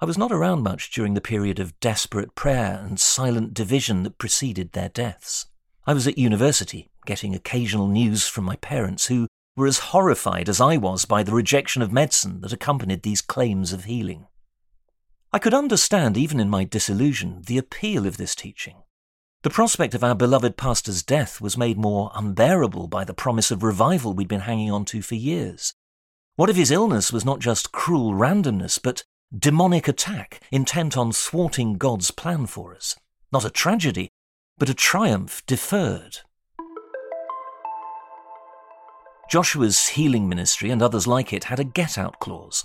I 0.00 0.04
was 0.04 0.18
not 0.18 0.32
around 0.32 0.64
much 0.64 0.90
during 0.90 1.14
the 1.14 1.20
period 1.20 1.60
of 1.60 1.78
desperate 1.78 2.34
prayer 2.34 2.84
and 2.84 2.98
silent 2.98 3.54
division 3.54 4.02
that 4.02 4.18
preceded 4.18 4.72
their 4.72 4.88
deaths. 4.88 5.46
I 5.86 5.94
was 5.94 6.08
at 6.08 6.18
university, 6.18 6.90
getting 7.06 7.36
occasional 7.36 7.86
news 7.86 8.26
from 8.26 8.42
my 8.42 8.56
parents, 8.56 9.06
who 9.06 9.28
were 9.56 9.68
as 9.68 9.78
horrified 9.78 10.48
as 10.48 10.60
I 10.60 10.76
was 10.76 11.04
by 11.04 11.22
the 11.22 11.32
rejection 11.32 11.82
of 11.82 11.92
medicine 11.92 12.40
that 12.40 12.52
accompanied 12.52 13.04
these 13.04 13.22
claims 13.22 13.72
of 13.72 13.84
healing. 13.84 14.26
I 15.32 15.38
could 15.38 15.54
understand, 15.54 16.16
even 16.16 16.40
in 16.40 16.50
my 16.50 16.64
disillusion, 16.64 17.42
the 17.46 17.56
appeal 17.56 18.04
of 18.04 18.16
this 18.16 18.34
teaching. 18.34 18.82
The 19.42 19.50
prospect 19.50 19.94
of 19.94 20.02
our 20.02 20.16
beloved 20.16 20.56
pastor's 20.56 21.04
death 21.04 21.40
was 21.40 21.56
made 21.56 21.78
more 21.78 22.10
unbearable 22.14 22.88
by 22.88 23.04
the 23.04 23.14
promise 23.14 23.52
of 23.52 23.62
revival 23.62 24.12
we'd 24.12 24.26
been 24.26 24.40
hanging 24.40 24.72
on 24.72 24.84
to 24.86 25.02
for 25.02 25.14
years. 25.14 25.72
What 26.34 26.50
if 26.50 26.56
his 26.56 26.72
illness 26.72 27.12
was 27.12 27.24
not 27.24 27.38
just 27.38 27.70
cruel 27.70 28.12
randomness, 28.12 28.80
but 28.82 29.04
demonic 29.36 29.86
attack 29.86 30.40
intent 30.50 30.96
on 30.96 31.12
thwarting 31.12 31.74
God's 31.74 32.10
plan 32.10 32.46
for 32.46 32.74
us? 32.74 32.96
Not 33.32 33.44
a 33.44 33.50
tragedy, 33.50 34.10
but 34.58 34.68
a 34.68 34.74
triumph 34.74 35.46
deferred. 35.46 36.18
Joshua's 39.30 39.88
healing 39.88 40.28
ministry 40.28 40.70
and 40.70 40.82
others 40.82 41.06
like 41.06 41.32
it 41.32 41.44
had 41.44 41.60
a 41.60 41.64
get 41.64 41.96
out 41.96 42.18
clause. 42.18 42.64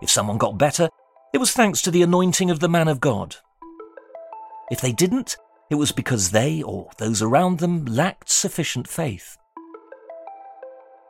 If 0.00 0.10
someone 0.10 0.38
got 0.38 0.58
better, 0.58 0.88
it 1.32 1.38
was 1.38 1.52
thanks 1.52 1.82
to 1.82 1.90
the 1.90 2.02
anointing 2.02 2.50
of 2.50 2.60
the 2.60 2.68
man 2.68 2.88
of 2.88 3.00
God. 3.00 3.36
If 4.70 4.80
they 4.80 4.92
didn't, 4.92 5.36
it 5.70 5.74
was 5.74 5.92
because 5.92 6.30
they 6.30 6.62
or 6.62 6.90
those 6.98 7.20
around 7.20 7.58
them 7.58 7.84
lacked 7.84 8.30
sufficient 8.30 8.88
faith. 8.88 9.36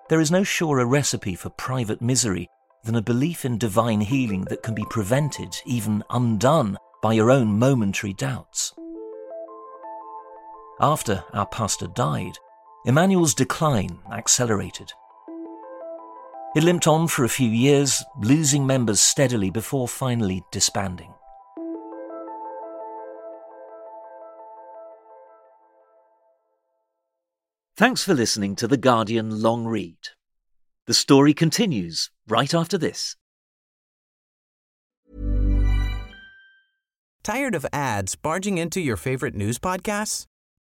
There 0.09 0.21
is 0.21 0.31
no 0.31 0.43
surer 0.43 0.87
recipe 0.87 1.35
for 1.35 1.51
private 1.51 2.01
misery 2.01 2.49
than 2.85 2.97
a 2.97 3.03
belief 3.03 3.45
in 3.45 3.59
divine 3.59 4.01
healing 4.01 4.45
that 4.45 4.63
can 4.63 4.75
be 4.75 4.87
prevented, 4.89 5.55
even 5.67 6.03
undone, 6.11 6.79
by 7.03 7.13
your 7.13 7.31
own 7.31 7.59
momentary 7.59 8.15
doubts. 8.15 8.73
After 10.81 11.25
our 11.33 11.47
pastor 11.47 11.89
died, 11.89 12.39
Emmanuel's 12.87 13.35
decline 13.35 13.99
accelerated. 14.11 14.93
It 16.57 16.65
limped 16.65 16.87
on 16.87 17.09
for 17.09 17.25
a 17.25 17.29
few 17.29 17.51
years, 17.51 18.03
losing 18.21 18.67
members 18.67 19.01
steadily 19.01 19.51
before 19.51 19.87
finally 19.87 20.43
disbanding. 20.51 21.13
Thanks 27.77 28.03
for 28.03 28.15
listening 28.15 28.57
to 28.57 28.67
The 28.67 28.77
Guardian 28.77 29.41
Long 29.43 29.67
Read. 29.67 29.99
The 30.87 30.95
story 30.95 31.35
continues 31.35 32.11
right 32.27 32.53
after 32.53 32.77
this. 32.77 33.15
Tired 37.23 37.55
of 37.55 37.67
ads 37.73 38.17
barging 38.17 38.57
into 38.57 38.81
your 38.81 38.97
favorite 38.97 39.35
news 39.35 39.59
podcasts? 39.59 40.27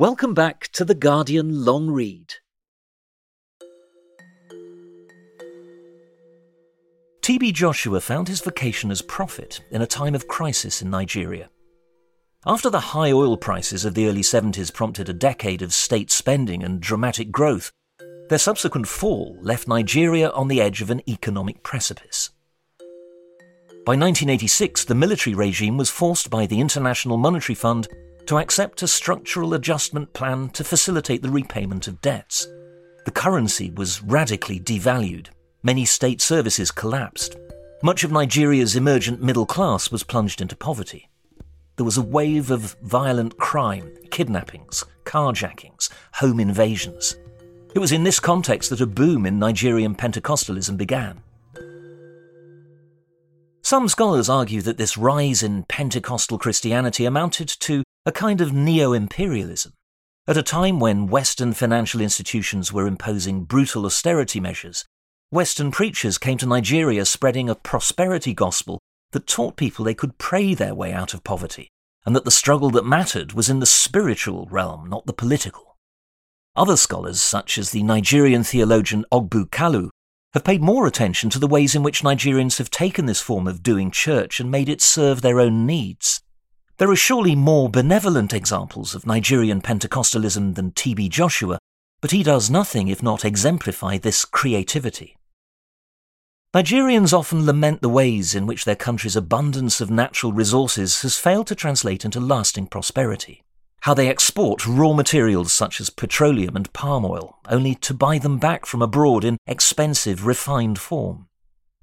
Welcome 0.00 0.32
back 0.32 0.68
to 0.68 0.86
The 0.86 0.94
Guardian 0.94 1.62
Long 1.66 1.90
Read. 1.90 2.36
TB 7.20 7.52
Joshua 7.52 8.00
found 8.00 8.26
his 8.28 8.40
vocation 8.40 8.90
as 8.90 9.02
prophet 9.02 9.60
in 9.70 9.82
a 9.82 9.86
time 9.86 10.14
of 10.14 10.26
crisis 10.26 10.80
in 10.80 10.88
Nigeria. 10.88 11.50
After 12.46 12.70
the 12.70 12.80
high 12.80 13.12
oil 13.12 13.36
prices 13.36 13.84
of 13.84 13.92
the 13.92 14.08
early 14.08 14.22
70s 14.22 14.72
prompted 14.72 15.10
a 15.10 15.12
decade 15.12 15.60
of 15.60 15.74
state 15.74 16.10
spending 16.10 16.64
and 16.64 16.80
dramatic 16.80 17.30
growth, 17.30 17.70
their 18.30 18.38
subsequent 18.38 18.88
fall 18.88 19.36
left 19.42 19.68
Nigeria 19.68 20.30
on 20.30 20.48
the 20.48 20.62
edge 20.62 20.80
of 20.80 20.88
an 20.88 21.02
economic 21.06 21.62
precipice. 21.62 22.30
By 23.84 23.96
1986, 23.96 24.86
the 24.86 24.94
military 24.94 25.34
regime 25.34 25.76
was 25.76 25.90
forced 25.90 26.30
by 26.30 26.46
the 26.46 26.58
International 26.58 27.18
Monetary 27.18 27.54
Fund 27.54 27.86
to 28.26 28.38
accept 28.38 28.82
a 28.82 28.88
structural 28.88 29.54
adjustment 29.54 30.12
plan 30.12 30.48
to 30.50 30.64
facilitate 30.64 31.22
the 31.22 31.30
repayment 31.30 31.88
of 31.88 32.00
debts. 32.00 32.46
The 33.04 33.10
currency 33.10 33.70
was 33.70 34.02
radically 34.02 34.60
devalued. 34.60 35.28
Many 35.62 35.84
state 35.84 36.20
services 36.20 36.70
collapsed. 36.70 37.36
Much 37.82 38.04
of 38.04 38.12
Nigeria's 38.12 38.76
emergent 38.76 39.22
middle 39.22 39.46
class 39.46 39.90
was 39.90 40.02
plunged 40.02 40.40
into 40.40 40.54
poverty. 40.56 41.08
There 41.76 41.84
was 41.84 41.96
a 41.96 42.02
wave 42.02 42.50
of 42.50 42.76
violent 42.82 43.38
crime, 43.38 43.90
kidnappings, 44.10 44.84
carjackings, 45.04 45.88
home 46.14 46.38
invasions. 46.38 47.16
It 47.74 47.78
was 47.78 47.92
in 47.92 48.04
this 48.04 48.20
context 48.20 48.70
that 48.70 48.80
a 48.80 48.86
boom 48.86 49.24
in 49.24 49.38
Nigerian 49.38 49.94
Pentecostalism 49.94 50.76
began. 50.76 51.22
Some 53.62 53.88
scholars 53.88 54.28
argue 54.28 54.60
that 54.62 54.76
this 54.76 54.96
rise 54.96 55.42
in 55.42 55.62
Pentecostal 55.64 56.38
Christianity 56.38 57.04
amounted 57.04 57.48
to 57.60 57.82
a 58.06 58.12
kind 58.12 58.40
of 58.40 58.50
neo 58.52 58.94
imperialism. 58.94 59.74
At 60.26 60.38
a 60.38 60.42
time 60.42 60.80
when 60.80 61.06
Western 61.06 61.52
financial 61.52 62.00
institutions 62.00 62.72
were 62.72 62.86
imposing 62.86 63.44
brutal 63.44 63.84
austerity 63.84 64.40
measures, 64.40 64.86
Western 65.30 65.70
preachers 65.70 66.16
came 66.16 66.38
to 66.38 66.46
Nigeria 66.46 67.04
spreading 67.04 67.50
a 67.50 67.54
prosperity 67.54 68.32
gospel 68.32 68.80
that 69.12 69.26
taught 69.26 69.56
people 69.56 69.84
they 69.84 69.94
could 69.94 70.16
pray 70.16 70.54
their 70.54 70.74
way 70.74 70.94
out 70.94 71.12
of 71.12 71.24
poverty, 71.24 71.68
and 72.06 72.16
that 72.16 72.24
the 72.24 72.30
struggle 72.30 72.70
that 72.70 72.86
mattered 72.86 73.34
was 73.34 73.50
in 73.50 73.60
the 73.60 73.66
spiritual 73.66 74.48
realm, 74.50 74.88
not 74.88 75.04
the 75.04 75.12
political. 75.12 75.76
Other 76.56 76.78
scholars, 76.78 77.20
such 77.20 77.58
as 77.58 77.70
the 77.70 77.82
Nigerian 77.82 78.44
theologian 78.44 79.04
Ogbu 79.12 79.50
Kalu, 79.50 79.90
have 80.32 80.44
paid 80.44 80.62
more 80.62 80.86
attention 80.86 81.28
to 81.30 81.38
the 81.38 81.46
ways 81.46 81.74
in 81.74 81.82
which 81.82 82.02
Nigerians 82.02 82.56
have 82.56 82.70
taken 82.70 83.04
this 83.04 83.20
form 83.20 83.46
of 83.46 83.62
doing 83.62 83.90
church 83.90 84.40
and 84.40 84.50
made 84.50 84.70
it 84.70 84.80
serve 84.80 85.20
their 85.20 85.38
own 85.38 85.66
needs. 85.66 86.22
There 86.80 86.90
are 86.90 86.96
surely 86.96 87.36
more 87.36 87.68
benevolent 87.68 88.32
examples 88.32 88.94
of 88.94 89.06
Nigerian 89.06 89.60
Pentecostalism 89.60 90.54
than 90.54 90.70
T.B. 90.70 91.10
Joshua, 91.10 91.58
but 92.00 92.10
he 92.10 92.22
does 92.22 92.48
nothing 92.48 92.88
if 92.88 93.02
not 93.02 93.22
exemplify 93.22 93.98
this 93.98 94.24
creativity. 94.24 95.14
Nigerians 96.54 97.12
often 97.12 97.44
lament 97.44 97.82
the 97.82 97.90
ways 97.90 98.34
in 98.34 98.46
which 98.46 98.64
their 98.64 98.76
country's 98.76 99.14
abundance 99.14 99.82
of 99.82 99.90
natural 99.90 100.32
resources 100.32 101.02
has 101.02 101.18
failed 101.18 101.48
to 101.48 101.54
translate 101.54 102.06
into 102.06 102.18
lasting 102.18 102.66
prosperity. 102.66 103.42
How 103.82 103.92
they 103.92 104.08
export 104.08 104.66
raw 104.66 104.94
materials 104.94 105.52
such 105.52 105.82
as 105.82 105.90
petroleum 105.90 106.56
and 106.56 106.72
palm 106.72 107.04
oil, 107.04 107.40
only 107.50 107.74
to 107.74 107.92
buy 107.92 108.16
them 108.16 108.38
back 108.38 108.64
from 108.64 108.80
abroad 108.80 109.22
in 109.22 109.36
expensive, 109.46 110.24
refined 110.24 110.78
form. 110.78 111.26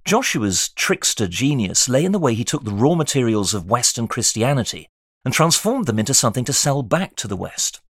Joshua's 0.08 0.70
trickster 0.70 1.28
genius 1.28 1.90
lay 1.90 2.06
in 2.06 2.14
the 2.14 2.18
way 2.18 2.34
he 2.34 2.46
took 2.46 2.64
the 2.64 2.72
raw 2.72 2.96
materials 2.96 3.54
of 3.54 3.70
Western 3.70 4.08
Christianity 4.08 4.88
and 5.26 5.34
transformed 5.34 5.86
them 5.86 6.00
into 6.00 6.14
something 6.14 6.46
to 6.46 6.54
sell 6.54 6.82
back 6.82 7.18
to 7.18 7.28
the 7.28 7.36
West. 7.36 7.82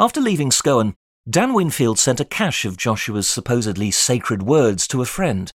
After 0.00 0.20
leaving 0.20 0.50
SCOAN, 0.50 0.96
Dan 1.30 1.54
Winfield 1.54 2.00
sent 2.00 2.18
a 2.18 2.24
cache 2.24 2.64
of 2.64 2.76
Joshua's 2.76 3.28
supposedly 3.28 3.92
sacred 3.92 4.42
words 4.42 4.88
to 4.88 5.02
a 5.02 5.04
friend, 5.06 5.52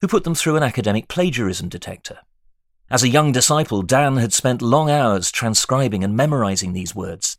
who 0.00 0.08
put 0.08 0.24
them 0.24 0.34
through 0.34 0.56
an 0.56 0.62
academic 0.62 1.08
plagiarism 1.08 1.68
detector. 1.68 2.20
As 2.90 3.02
a 3.02 3.08
young 3.10 3.32
disciple, 3.32 3.82
Dan 3.82 4.16
had 4.16 4.32
spent 4.32 4.62
long 4.62 4.88
hours 4.88 5.30
transcribing 5.30 6.02
and 6.02 6.16
memorizing 6.16 6.72
these 6.72 6.94
words. 6.94 7.36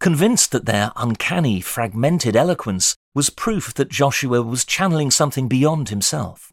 Convinced 0.00 0.50
that 0.50 0.66
their 0.66 0.90
uncanny, 0.96 1.60
fragmented 1.60 2.34
eloquence 2.34 2.96
was 3.14 3.30
proof 3.30 3.72
that 3.74 3.88
Joshua 3.88 4.42
was 4.42 4.64
channeling 4.64 5.12
something 5.12 5.46
beyond 5.46 5.90
himself. 5.90 6.50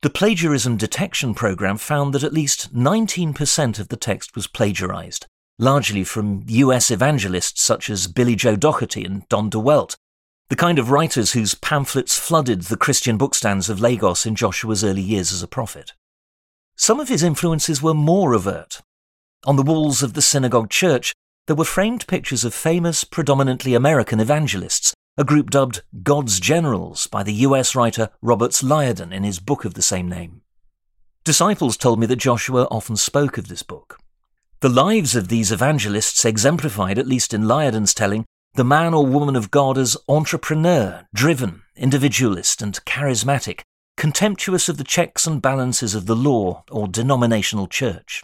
The 0.00 0.10
plagiarism 0.10 0.76
detection 0.76 1.34
program 1.34 1.76
found 1.76 2.14
that 2.14 2.22
at 2.22 2.32
least 2.32 2.72
19% 2.72 3.80
of 3.80 3.88
the 3.88 3.96
text 3.96 4.36
was 4.36 4.46
plagiarized, 4.46 5.26
largely 5.58 6.04
from 6.04 6.44
US 6.46 6.92
evangelists 6.92 7.60
such 7.62 7.90
as 7.90 8.06
Billy 8.06 8.36
Joe 8.36 8.54
Daugherty 8.54 9.04
and 9.04 9.28
Don 9.28 9.50
DeWelt, 9.50 9.96
the 10.50 10.54
kind 10.54 10.78
of 10.78 10.92
writers 10.92 11.32
whose 11.32 11.56
pamphlets 11.56 12.16
flooded 12.16 12.62
the 12.62 12.76
Christian 12.76 13.18
bookstands 13.18 13.68
of 13.68 13.80
Lagos 13.80 14.24
in 14.24 14.36
Joshua's 14.36 14.84
early 14.84 15.02
years 15.02 15.32
as 15.32 15.42
a 15.42 15.48
prophet. 15.48 15.94
Some 16.76 17.00
of 17.00 17.08
his 17.08 17.24
influences 17.24 17.82
were 17.82 17.92
more 17.92 18.36
overt. 18.36 18.80
On 19.46 19.56
the 19.56 19.64
walls 19.64 20.04
of 20.04 20.14
the 20.14 20.22
synagogue 20.22 20.70
church, 20.70 21.12
there 21.48 21.56
were 21.56 21.64
framed 21.64 22.06
pictures 22.06 22.44
of 22.44 22.54
famous, 22.54 23.02
predominantly 23.02 23.74
American 23.74 24.20
evangelists 24.20 24.94
a 25.18 25.24
group 25.24 25.50
dubbed 25.50 25.82
God's 26.04 26.38
Generals 26.38 27.08
by 27.08 27.24
the 27.24 27.32
US 27.32 27.74
writer 27.74 28.10
Roberts 28.22 28.62
Liardon 28.62 29.12
in 29.12 29.24
his 29.24 29.40
book 29.40 29.64
of 29.64 29.74
the 29.74 29.82
same 29.82 30.08
name. 30.08 30.42
Disciples 31.24 31.76
told 31.76 31.98
me 31.98 32.06
that 32.06 32.16
Joshua 32.16 32.68
often 32.70 32.94
spoke 32.94 33.36
of 33.36 33.48
this 33.48 33.64
book. 33.64 33.98
The 34.60 34.68
lives 34.68 35.16
of 35.16 35.26
these 35.26 35.50
evangelists 35.50 36.24
exemplified, 36.24 37.00
at 37.00 37.08
least 37.08 37.34
in 37.34 37.42
Liardon's 37.42 37.94
telling, 37.94 38.26
the 38.54 38.62
man 38.62 38.94
or 38.94 39.04
woman 39.04 39.34
of 39.34 39.50
God 39.50 39.76
as 39.76 39.96
entrepreneur, 40.08 41.08
driven, 41.12 41.62
individualist, 41.74 42.62
and 42.62 42.78
charismatic, 42.84 43.62
contemptuous 43.96 44.68
of 44.68 44.76
the 44.76 44.84
checks 44.84 45.26
and 45.26 45.42
balances 45.42 45.96
of 45.96 46.06
the 46.06 46.16
law 46.16 46.62
or 46.70 46.86
denominational 46.86 47.66
church. 47.66 48.22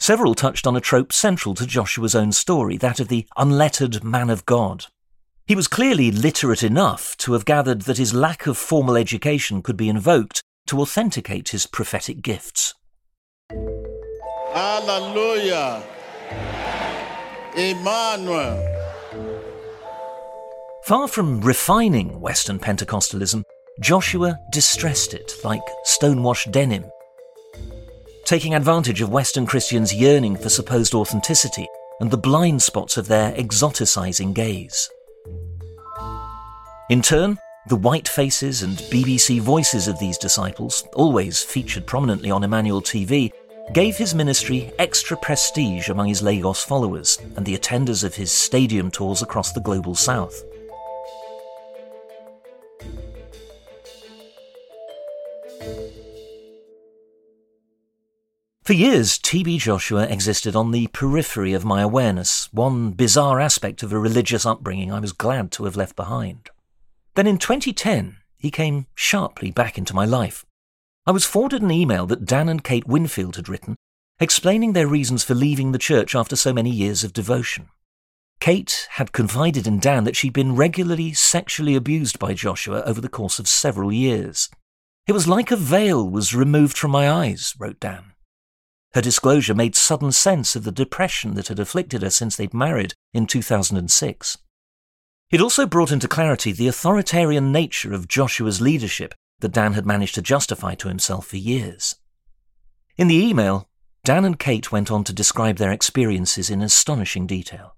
Several 0.00 0.34
touched 0.34 0.66
on 0.66 0.74
a 0.74 0.80
trope 0.80 1.12
central 1.12 1.54
to 1.54 1.64
Joshua's 1.64 2.16
own 2.16 2.32
story, 2.32 2.76
that 2.78 2.98
of 2.98 3.06
the 3.06 3.28
unlettered 3.36 4.02
man 4.02 4.30
of 4.30 4.44
God. 4.46 4.86
He 5.46 5.56
was 5.56 5.66
clearly 5.66 6.12
literate 6.12 6.62
enough 6.62 7.16
to 7.18 7.32
have 7.32 7.44
gathered 7.44 7.82
that 7.82 7.98
his 7.98 8.14
lack 8.14 8.46
of 8.46 8.56
formal 8.56 8.96
education 8.96 9.60
could 9.60 9.76
be 9.76 9.88
invoked 9.88 10.40
to 10.68 10.80
authenticate 10.80 11.48
his 11.48 11.66
prophetic 11.66 12.22
gifts. 12.22 12.74
Hallelujah. 14.52 15.82
Emmanuel. 17.56 18.68
Far 20.84 21.08
from 21.08 21.40
refining 21.40 22.20
Western 22.20 22.58
Pentecostalism, 22.58 23.42
Joshua 23.80 24.38
distressed 24.52 25.12
it 25.12 25.32
like 25.42 25.62
stonewashed 25.84 26.52
denim. 26.52 26.84
Taking 28.24 28.54
advantage 28.54 29.00
of 29.00 29.10
Western 29.10 29.46
Christians' 29.46 29.92
yearning 29.92 30.36
for 30.36 30.48
supposed 30.48 30.94
authenticity 30.94 31.66
and 32.00 32.10
the 32.10 32.16
blind 32.16 32.62
spots 32.62 32.96
of 32.96 33.08
their 33.08 33.32
exoticizing 33.32 34.32
gaze. 34.34 34.88
In 36.92 37.00
turn, 37.00 37.38
the 37.68 37.76
white 37.76 38.06
faces 38.06 38.62
and 38.62 38.76
BBC 38.76 39.40
voices 39.40 39.88
of 39.88 39.98
these 39.98 40.18
disciples, 40.18 40.86
always 40.92 41.42
featured 41.42 41.86
prominently 41.86 42.30
on 42.30 42.44
Emmanuel 42.44 42.82
TV, 42.82 43.32
gave 43.72 43.96
his 43.96 44.14
ministry 44.14 44.70
extra 44.78 45.16
prestige 45.16 45.88
among 45.88 46.08
his 46.08 46.20
Lagos 46.20 46.62
followers 46.62 47.18
and 47.34 47.46
the 47.46 47.56
attenders 47.56 48.04
of 48.04 48.14
his 48.14 48.30
stadium 48.30 48.90
tours 48.90 49.22
across 49.22 49.52
the 49.52 49.60
global 49.62 49.94
south. 49.94 50.44
For 58.64 58.74
years, 58.74 59.18
TB 59.18 59.60
Joshua 59.60 60.02
existed 60.08 60.54
on 60.54 60.72
the 60.72 60.88
periphery 60.88 61.54
of 61.54 61.64
my 61.64 61.80
awareness, 61.80 62.52
one 62.52 62.90
bizarre 62.90 63.40
aspect 63.40 63.82
of 63.82 63.94
a 63.94 63.98
religious 63.98 64.44
upbringing 64.44 64.92
I 64.92 65.00
was 65.00 65.14
glad 65.14 65.50
to 65.52 65.64
have 65.64 65.74
left 65.74 65.96
behind. 65.96 66.50
Then 67.14 67.26
in 67.26 67.38
2010, 67.38 68.16
he 68.38 68.50
came 68.50 68.86
sharply 68.94 69.50
back 69.50 69.76
into 69.76 69.94
my 69.94 70.04
life. 70.04 70.44
I 71.06 71.10
was 71.10 71.24
forwarded 71.24 71.62
an 71.62 71.70
email 71.70 72.06
that 72.06 72.24
Dan 72.24 72.48
and 72.48 72.64
Kate 72.64 72.86
Winfield 72.86 73.36
had 73.36 73.48
written, 73.48 73.76
explaining 74.18 74.72
their 74.72 74.86
reasons 74.86 75.22
for 75.22 75.34
leaving 75.34 75.72
the 75.72 75.78
church 75.78 76.14
after 76.14 76.36
so 76.36 76.52
many 76.52 76.70
years 76.70 77.04
of 77.04 77.12
devotion. 77.12 77.68
Kate 78.40 78.88
had 78.92 79.12
confided 79.12 79.66
in 79.66 79.78
Dan 79.78 80.04
that 80.04 80.16
she'd 80.16 80.32
been 80.32 80.56
regularly 80.56 81.12
sexually 81.12 81.76
abused 81.76 82.18
by 82.18 82.34
Joshua 82.34 82.82
over 82.82 83.00
the 83.00 83.08
course 83.08 83.38
of 83.38 83.46
several 83.46 83.92
years. 83.92 84.48
It 85.06 85.12
was 85.12 85.28
like 85.28 85.50
a 85.50 85.56
veil 85.56 86.08
was 86.08 86.34
removed 86.34 86.78
from 86.78 86.92
my 86.92 87.10
eyes, 87.10 87.54
wrote 87.58 87.78
Dan. 87.78 88.12
Her 88.94 89.00
disclosure 89.00 89.54
made 89.54 89.74
sudden 89.74 90.12
sense 90.12 90.56
of 90.56 90.64
the 90.64 90.72
depression 90.72 91.34
that 91.34 91.48
had 91.48 91.58
afflicted 91.58 92.02
her 92.02 92.10
since 92.10 92.36
they'd 92.36 92.54
married 92.54 92.94
in 93.12 93.26
2006. 93.26 94.38
It 95.32 95.40
also 95.40 95.64
brought 95.64 95.90
into 95.90 96.06
clarity 96.06 96.52
the 96.52 96.68
authoritarian 96.68 97.50
nature 97.50 97.94
of 97.94 98.06
Joshua's 98.06 98.60
leadership 98.60 99.14
that 99.40 99.52
Dan 99.52 99.72
had 99.72 99.86
managed 99.86 100.14
to 100.16 100.22
justify 100.22 100.74
to 100.74 100.88
himself 100.88 101.26
for 101.26 101.38
years. 101.38 101.96
In 102.98 103.08
the 103.08 103.16
email, 103.16 103.66
Dan 104.04 104.26
and 104.26 104.38
Kate 104.38 104.70
went 104.70 104.90
on 104.90 105.04
to 105.04 105.12
describe 105.14 105.56
their 105.56 105.72
experiences 105.72 106.50
in 106.50 106.60
astonishing 106.60 107.26
detail. 107.26 107.76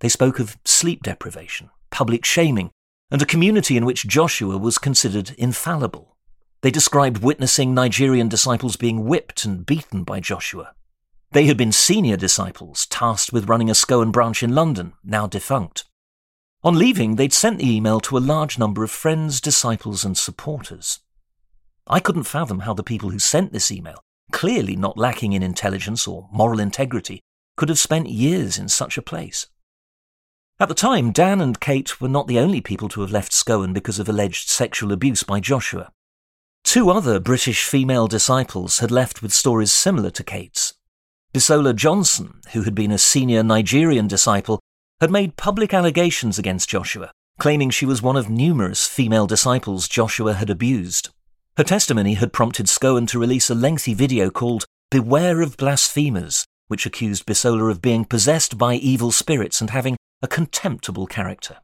They 0.00 0.10
spoke 0.10 0.38
of 0.38 0.58
sleep 0.66 1.02
deprivation, 1.02 1.70
public 1.90 2.26
shaming, 2.26 2.70
and 3.10 3.22
a 3.22 3.26
community 3.26 3.78
in 3.78 3.86
which 3.86 4.06
Joshua 4.06 4.58
was 4.58 4.76
considered 4.76 5.30
infallible. 5.38 6.14
They 6.60 6.70
described 6.70 7.22
witnessing 7.22 7.72
Nigerian 7.72 8.28
disciples 8.28 8.76
being 8.76 9.06
whipped 9.06 9.46
and 9.46 9.64
beaten 9.64 10.04
by 10.04 10.20
Joshua. 10.20 10.74
They 11.32 11.46
had 11.46 11.56
been 11.56 11.72
senior 11.72 12.18
disciples 12.18 12.84
tasked 12.84 13.32
with 13.32 13.48
running 13.48 13.70
a 13.70 13.74
SCOAN 13.74 14.10
branch 14.10 14.42
in 14.42 14.54
London, 14.54 14.92
now 15.02 15.26
defunct. 15.26 15.84
On 16.66 16.76
leaving, 16.76 17.14
they'd 17.14 17.32
sent 17.32 17.58
the 17.58 17.76
email 17.76 18.00
to 18.00 18.16
a 18.16 18.18
large 18.18 18.58
number 18.58 18.82
of 18.82 18.90
friends, 18.90 19.40
disciples, 19.40 20.04
and 20.04 20.18
supporters. 20.18 20.98
I 21.86 22.00
couldn't 22.00 22.24
fathom 22.24 22.58
how 22.58 22.74
the 22.74 22.82
people 22.82 23.10
who 23.10 23.20
sent 23.20 23.52
this 23.52 23.70
email, 23.70 24.00
clearly 24.32 24.74
not 24.74 24.98
lacking 24.98 25.32
in 25.32 25.44
intelligence 25.44 26.08
or 26.08 26.28
moral 26.32 26.58
integrity, 26.58 27.20
could 27.56 27.68
have 27.68 27.78
spent 27.78 28.08
years 28.08 28.58
in 28.58 28.68
such 28.68 28.98
a 28.98 29.02
place. 29.02 29.46
At 30.58 30.68
the 30.68 30.74
time, 30.74 31.12
Dan 31.12 31.40
and 31.40 31.60
Kate 31.60 32.00
were 32.00 32.08
not 32.08 32.26
the 32.26 32.40
only 32.40 32.60
people 32.60 32.88
to 32.88 33.00
have 33.02 33.12
left 33.12 33.32
SCOAN 33.32 33.72
because 33.72 34.00
of 34.00 34.08
alleged 34.08 34.48
sexual 34.48 34.90
abuse 34.90 35.22
by 35.22 35.38
Joshua. 35.38 35.92
Two 36.64 36.90
other 36.90 37.20
British 37.20 37.62
female 37.62 38.08
disciples 38.08 38.80
had 38.80 38.90
left 38.90 39.22
with 39.22 39.32
stories 39.32 39.70
similar 39.70 40.10
to 40.10 40.24
Kate's. 40.24 40.74
Bisola 41.32 41.76
Johnson, 41.76 42.40
who 42.54 42.62
had 42.62 42.74
been 42.74 42.90
a 42.90 42.98
senior 42.98 43.44
Nigerian 43.44 44.08
disciple, 44.08 44.58
had 45.00 45.10
made 45.10 45.36
public 45.36 45.74
allegations 45.74 46.38
against 46.38 46.68
Joshua, 46.68 47.10
claiming 47.38 47.70
she 47.70 47.84
was 47.84 48.00
one 48.00 48.16
of 48.16 48.30
numerous 48.30 48.86
female 48.86 49.26
disciples 49.26 49.88
Joshua 49.88 50.34
had 50.34 50.48
abused. 50.48 51.10
Her 51.56 51.64
testimony 51.64 52.14
had 52.14 52.32
prompted 52.32 52.68
SCOAN 52.68 53.06
to 53.06 53.18
release 53.18 53.50
a 53.50 53.54
lengthy 53.54 53.94
video 53.94 54.30
called 54.30 54.64
Beware 54.90 55.42
of 55.42 55.56
Blasphemers, 55.56 56.46
which 56.68 56.86
accused 56.86 57.26
Bisola 57.26 57.70
of 57.70 57.82
being 57.82 58.04
possessed 58.04 58.56
by 58.56 58.74
evil 58.74 59.12
spirits 59.12 59.60
and 59.60 59.70
having 59.70 59.96
a 60.22 60.28
contemptible 60.28 61.06
character. 61.06 61.58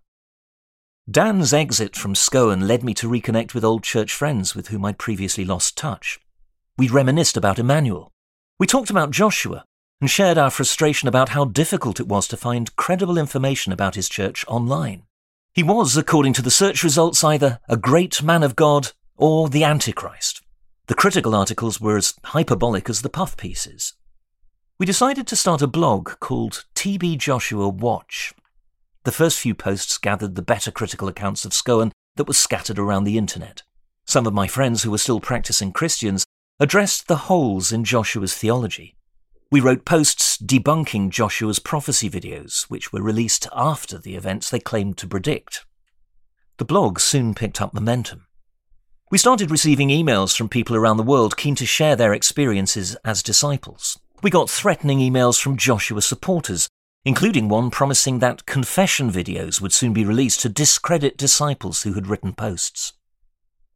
Dan's 1.11 1.53
exit 1.53 1.97
from 1.97 2.14
SCOAN 2.14 2.68
led 2.68 2.85
me 2.85 2.95
to 2.95 3.09
reconnect 3.09 3.55
with 3.55 3.64
old 3.64 3.83
church 3.83 4.12
friends 4.12 4.55
with 4.55 4.68
whom 4.68 4.85
I'd 4.85 4.99
previously 4.99 5.45
lost 5.45 5.77
touch. 5.77 6.21
We 6.77 6.88
reminisced 6.88 7.37
about 7.37 7.59
Emmanuel. 7.59 8.11
We 8.59 8.66
talked 8.66 8.90
about 8.90 9.11
Joshua 9.11 9.64
and 10.03 10.11
shared 10.11 10.37
our 10.37 10.51
frustration 10.51 11.09
about 11.09 11.31
how 11.31 11.47
difficult 11.47 11.99
it 11.99 12.07
was 12.07 12.29
to 12.29 12.37
find 12.37 12.77
credible 12.77 13.17
information 13.17 13.73
about 13.73 13.95
his 13.95 14.11
church 14.11 14.45
online. 14.47 15.05
He 15.55 15.62
was, 15.62 15.97
according 15.97 16.35
to 16.35 16.43
the 16.43 16.51
search 16.51 16.85
results, 16.85 17.25
either 17.25 17.59
a 17.71 17.79
great 17.79 18.23
man 18.23 18.43
of 18.43 18.55
God 18.55 18.93
or 19.17 19.49
the 19.49 19.65
Antichrist. 19.65 20.43
The 20.88 20.95
critical 20.95 21.35
articles 21.35 21.81
were 21.81 21.97
as 21.97 22.12
hyperbolic 22.23 22.91
as 22.91 23.01
the 23.01 23.09
puff 23.09 23.38
pieces. 23.38 23.95
We 24.79 24.85
decided 24.85 25.27
to 25.29 25.37
start 25.37 25.62
a 25.62 25.67
blog 25.67 26.19
called 26.21 26.67
TB 26.75 27.17
Joshua 27.17 27.71
Watch 27.71 28.35
the 29.05 29.12
first 29.12 29.41
few 29.41 29.55
posts 29.55 29.99
gathered 29.99 30.37
the 30.37 30.43
better 30.43 30.71
critical 30.71 31.09
accounts 31.09 31.45
of 31.45 31.53
SCOAN 31.53 31.91
that 32.15 32.29
were 32.29 32.35
scattered 32.35 32.79
around 32.79 33.03
the 33.05 33.19
internet. 33.19 33.62
Some 34.05 34.27
of 34.27 34.35
my 34.35 34.47
friends 34.47 34.83
who 34.83 34.93
were 34.93 34.99
still 34.99 35.19
practicing 35.19 35.73
Christians 35.73 36.25
addressed 36.61 37.09
the 37.09 37.17
holes 37.17 37.73
in 37.73 37.83
Joshua's 37.83 38.37
theology. 38.37 38.95
We 39.53 39.61
wrote 39.61 39.85
posts 39.85 40.38
debunking 40.38 41.11
Joshua's 41.11 41.59
prophecy 41.59 42.09
videos, 42.09 42.62
which 42.71 42.91
were 42.91 43.03
released 43.03 43.47
after 43.55 43.99
the 43.99 44.17
events 44.17 44.49
they 44.49 44.59
claimed 44.59 44.97
to 44.97 45.07
predict. 45.07 45.67
The 46.57 46.65
blog 46.65 46.99
soon 46.99 47.35
picked 47.35 47.61
up 47.61 47.75
momentum. 47.75 48.27
We 49.11 49.19
started 49.19 49.51
receiving 49.51 49.91
emails 49.91 50.35
from 50.35 50.49
people 50.49 50.75
around 50.75 50.97
the 50.97 51.03
world 51.03 51.37
keen 51.37 51.55
to 51.57 51.67
share 51.67 51.97
their 51.97 52.15
experiences 52.15 52.97
as 53.05 53.23
disciples. 53.23 53.99
We 54.23 54.31
got 54.31 54.49
threatening 54.49 55.01
emails 55.01 55.38
from 55.38 55.59
Joshua 55.59 56.01
supporters 56.01 56.71
including 57.05 57.49
one 57.49 57.71
promising 57.71 58.21
that 58.21 58.47
confession 58.47 59.11
videos 59.11 59.61
would 59.61 59.75
soon 59.75 59.93
be 59.93 60.05
released 60.07 60.41
to 60.41 60.49
discredit 60.49 61.19
disciples 61.19 61.83
who 61.83 61.93
had 61.93 62.07
written 62.07 62.33
posts. 62.33 62.95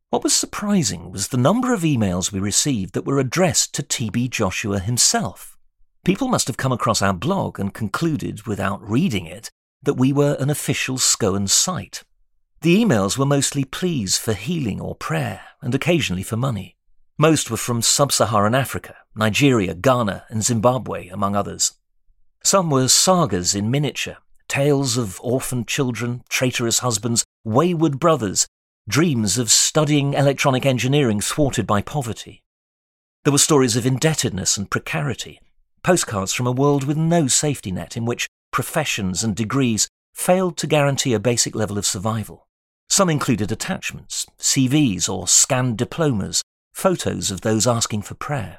What 0.09 0.23
was 0.23 0.33
surprising 0.33 1.11
was 1.11 1.29
the 1.29 1.37
number 1.37 1.75
of 1.75 1.81
emails 1.81 2.33
we 2.33 2.39
received 2.39 2.95
that 2.95 3.05
were 3.05 3.19
addressed 3.19 3.75
to 3.75 3.83
TB 3.83 4.31
Joshua 4.31 4.79
himself. 4.79 5.56
People 6.07 6.29
must 6.29 6.47
have 6.47 6.57
come 6.57 6.71
across 6.71 7.03
our 7.03 7.13
blog 7.13 7.59
and 7.59 7.75
concluded, 7.75 8.47
without 8.47 8.81
reading 8.89 9.27
it, 9.27 9.51
that 9.83 9.95
we 9.95 10.13
were 10.13 10.37
an 10.39 10.51
official 10.51 10.99
SCOAN 10.99 11.49
site. 11.49 12.05
The 12.61 12.81
emails 12.81 13.19
were 13.19 13.27
mostly 13.27 13.65
pleas 13.65 14.17
for 14.17 14.33
healing 14.33 14.81
or 14.81 14.95
prayer, 14.95 15.41
and 15.61 15.75
occasionally 15.75 16.23
for 16.23 16.37
money. 16.37 16.77
Most 17.19 17.51
were 17.51 17.57
from 17.57 17.83
sub 17.83 18.13
Saharan 18.13 18.55
Africa, 18.55 18.95
Nigeria, 19.17 19.75
Ghana, 19.75 20.27
and 20.29 20.45
Zimbabwe, 20.45 21.09
among 21.09 21.35
others. 21.35 21.73
Some 22.45 22.71
were 22.71 22.87
sagas 22.87 23.57
in 23.57 23.69
miniature, 23.69 24.19
tales 24.47 24.97
of 24.97 25.21
orphaned 25.23 25.67
children, 25.67 26.23
traitorous 26.29 26.79
husbands, 26.79 27.25
wayward 27.43 27.99
brothers, 27.99 28.47
dreams 28.89 29.39
of 29.39 29.51
studying 29.51 30.15
electronic 30.15 30.67
engineering 30.67 31.21
thwarted 31.21 31.67
by 31.67 31.83
poverty. 31.83 32.45
There 33.25 33.33
were 33.33 33.39
stories 33.39 33.75
of 33.75 33.85
indebtedness 33.85 34.57
and 34.57 34.71
precarity, 34.71 35.41
postcards 35.87 36.33
from 36.33 36.49
a 36.49 36.53
world 36.53 36.83
with 36.83 36.97
no 36.97 37.29
safety 37.29 37.71
net 37.71 37.97
in 37.97 38.05
which 38.05 38.27
professions 38.51 39.23
and 39.23 39.37
degrees 39.37 39.87
failed 40.15 40.57
to 40.57 40.67
guarantee 40.67 41.15
a 41.15 41.21
basic 41.21 41.55
level 41.55 41.79
of 41.79 41.87
survival. 41.87 42.49
Some 42.89 43.09
included 43.09 43.53
attachments, 43.53 44.27
CVs 44.37 45.09
or 45.09 45.29
scanned 45.29 45.79
diplomas, 45.79 46.43
photos 46.75 47.31
of 47.31 47.43
those 47.43 47.69
asking 47.69 48.03
for 48.03 48.17
prayer. 48.17 48.59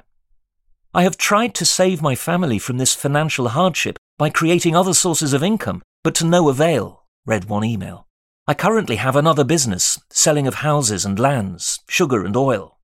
I 0.94 1.02
have 1.02 1.18
tried 1.18 1.54
to 1.56 1.66
save 1.66 2.00
my 2.00 2.14
family 2.14 2.58
from 2.58 2.78
this 2.78 2.94
financial 2.94 3.48
hardship 3.48 3.98
by 4.16 4.30
creating 4.30 4.74
other 4.74 4.94
sources 4.94 5.34
of 5.34 5.42
income, 5.42 5.82
but 6.02 6.14
to 6.14 6.24
no 6.24 6.48
avail, 6.48 7.04
read 7.26 7.44
one 7.44 7.62
email. 7.62 8.06
I 8.46 8.54
currently 8.54 8.96
have 8.96 9.16
another 9.16 9.44
business, 9.44 10.00
selling 10.08 10.46
of 10.46 10.54
houses 10.54 11.04
and 11.04 11.18
lands, 11.18 11.80
sugar 11.90 12.24
and 12.24 12.34
oil. 12.34 12.78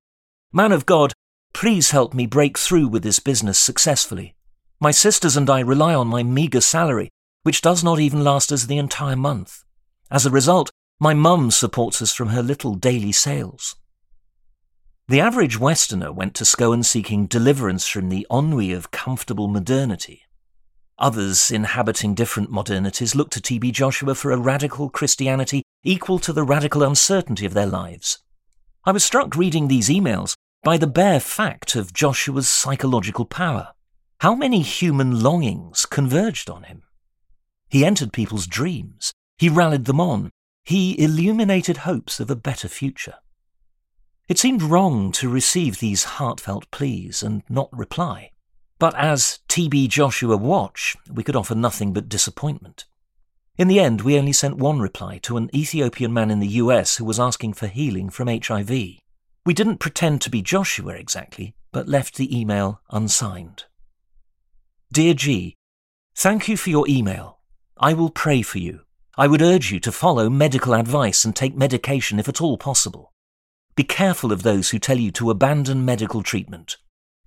Man 0.53 0.71
of 0.71 0.85
God, 0.85 1.13
please 1.55 1.89
help 1.89 2.13
me 2.13 2.27
break 2.27 2.59
through 2.59 2.89
with 2.89 3.01
this 3.01 3.17
business 3.17 3.57
successfully. 3.57 4.34
My 4.79 4.91
sisters 4.91 5.37
and 5.37 5.49
I 5.49 5.61
rely 5.61 5.95
on 5.95 6.07
my 6.07 6.23
meagre 6.23 6.61
salary, 6.61 7.09
which 7.43 7.61
does 7.61 7.83
not 7.83 7.99
even 7.99 8.23
last 8.23 8.51
us 8.51 8.65
the 8.65 8.77
entire 8.77 9.15
month. 9.15 9.63
As 10.11 10.25
a 10.25 10.31
result, 10.31 10.69
my 10.99 11.13
mum 11.13 11.51
supports 11.51 12.01
us 12.01 12.13
from 12.13 12.29
her 12.29 12.43
little 12.43 12.75
daily 12.75 13.11
sales. 13.11 13.75
The 15.07 15.19
average 15.19 15.59
Westerner 15.59 16.11
went 16.11 16.33
to 16.35 16.45
SCOAN 16.45 16.83
seeking 16.83 17.27
deliverance 17.27 17.87
from 17.87 18.09
the 18.09 18.25
ennui 18.31 18.71
of 18.71 18.91
comfortable 18.91 19.47
modernity. 19.47 20.23
Others, 20.97 21.51
inhabiting 21.51 22.15
different 22.15 22.49
modernities, 22.49 23.13
looked 23.13 23.33
to 23.33 23.41
T.B. 23.41 23.71
Joshua 23.71 24.15
for 24.15 24.31
a 24.31 24.37
radical 24.37 24.89
Christianity 24.89 25.61
equal 25.83 26.17
to 26.19 26.33
the 26.33 26.43
radical 26.43 26.81
uncertainty 26.81 27.45
of 27.45 27.53
their 27.53 27.67
lives. 27.67 28.19
I 28.83 28.91
was 28.91 29.03
struck 29.03 29.35
reading 29.35 29.67
these 29.67 29.89
emails 29.89 30.35
by 30.63 30.77
the 30.77 30.87
bare 30.87 31.19
fact 31.19 31.75
of 31.75 31.93
Joshua's 31.93 32.49
psychological 32.49 33.25
power. 33.25 33.74
How 34.19 34.33
many 34.33 34.61
human 34.61 35.21
longings 35.21 35.85
converged 35.85 36.49
on 36.49 36.63
him? 36.63 36.83
He 37.67 37.83
entered 37.83 38.13
people's 38.13 38.47
dreams. 38.47 39.13
He 39.37 39.49
rallied 39.49 39.85
them 39.85 39.99
on. 39.99 40.31
He 40.63 40.99
illuminated 40.99 41.77
hopes 41.77 42.19
of 42.19 42.31
a 42.31 42.35
better 42.35 42.69
future. 42.69 43.15
It 44.27 44.39
seemed 44.39 44.63
wrong 44.63 45.11
to 45.13 45.29
receive 45.29 45.79
these 45.79 46.05
heartfelt 46.05 46.71
pleas 46.71 47.21
and 47.21 47.43
not 47.49 47.69
reply. 47.71 48.31
But 48.79 48.95
as 48.95 49.39
TB 49.49 49.89
Joshua 49.89 50.37
Watch, 50.37 50.95
we 51.11 51.23
could 51.23 51.35
offer 51.35 51.53
nothing 51.53 51.93
but 51.93 52.09
disappointment. 52.09 52.85
In 53.57 53.67
the 53.67 53.79
end, 53.79 54.01
we 54.01 54.17
only 54.17 54.33
sent 54.33 54.57
one 54.57 54.79
reply 54.79 55.19
to 55.19 55.37
an 55.37 55.49
Ethiopian 55.53 56.11
man 56.11 56.31
in 56.31 56.39
the 56.39 56.57
US 56.63 56.97
who 56.97 57.05
was 57.05 57.19
asking 57.19 57.53
for 57.53 57.67
healing 57.67 58.09
from 58.09 58.27
HIV. 58.27 58.69
We 58.69 59.53
didn't 59.53 59.77
pretend 59.77 60.21
to 60.21 60.29
be 60.29 60.41
Joshua 60.41 60.93
exactly, 60.93 61.53
but 61.71 61.87
left 61.87 62.15
the 62.15 62.37
email 62.37 62.81
unsigned. 62.89 63.65
Dear 64.95 65.13
G, 65.13 65.57
thank 66.15 66.47
you 66.47 66.55
for 66.55 66.69
your 66.69 66.87
email. 66.87 67.39
I 67.77 67.91
will 67.91 68.09
pray 68.09 68.41
for 68.41 68.59
you. 68.59 68.83
I 69.17 69.27
would 69.27 69.41
urge 69.41 69.69
you 69.69 69.81
to 69.81 69.91
follow 69.91 70.29
medical 70.29 70.73
advice 70.73 71.25
and 71.25 71.35
take 71.35 71.53
medication 71.53 72.17
if 72.17 72.29
at 72.29 72.39
all 72.39 72.57
possible. 72.57 73.11
Be 73.75 73.83
careful 73.83 74.31
of 74.31 74.43
those 74.43 74.69
who 74.69 74.79
tell 74.79 74.97
you 74.97 75.11
to 75.11 75.31
abandon 75.31 75.83
medical 75.83 76.23
treatment. 76.23 76.77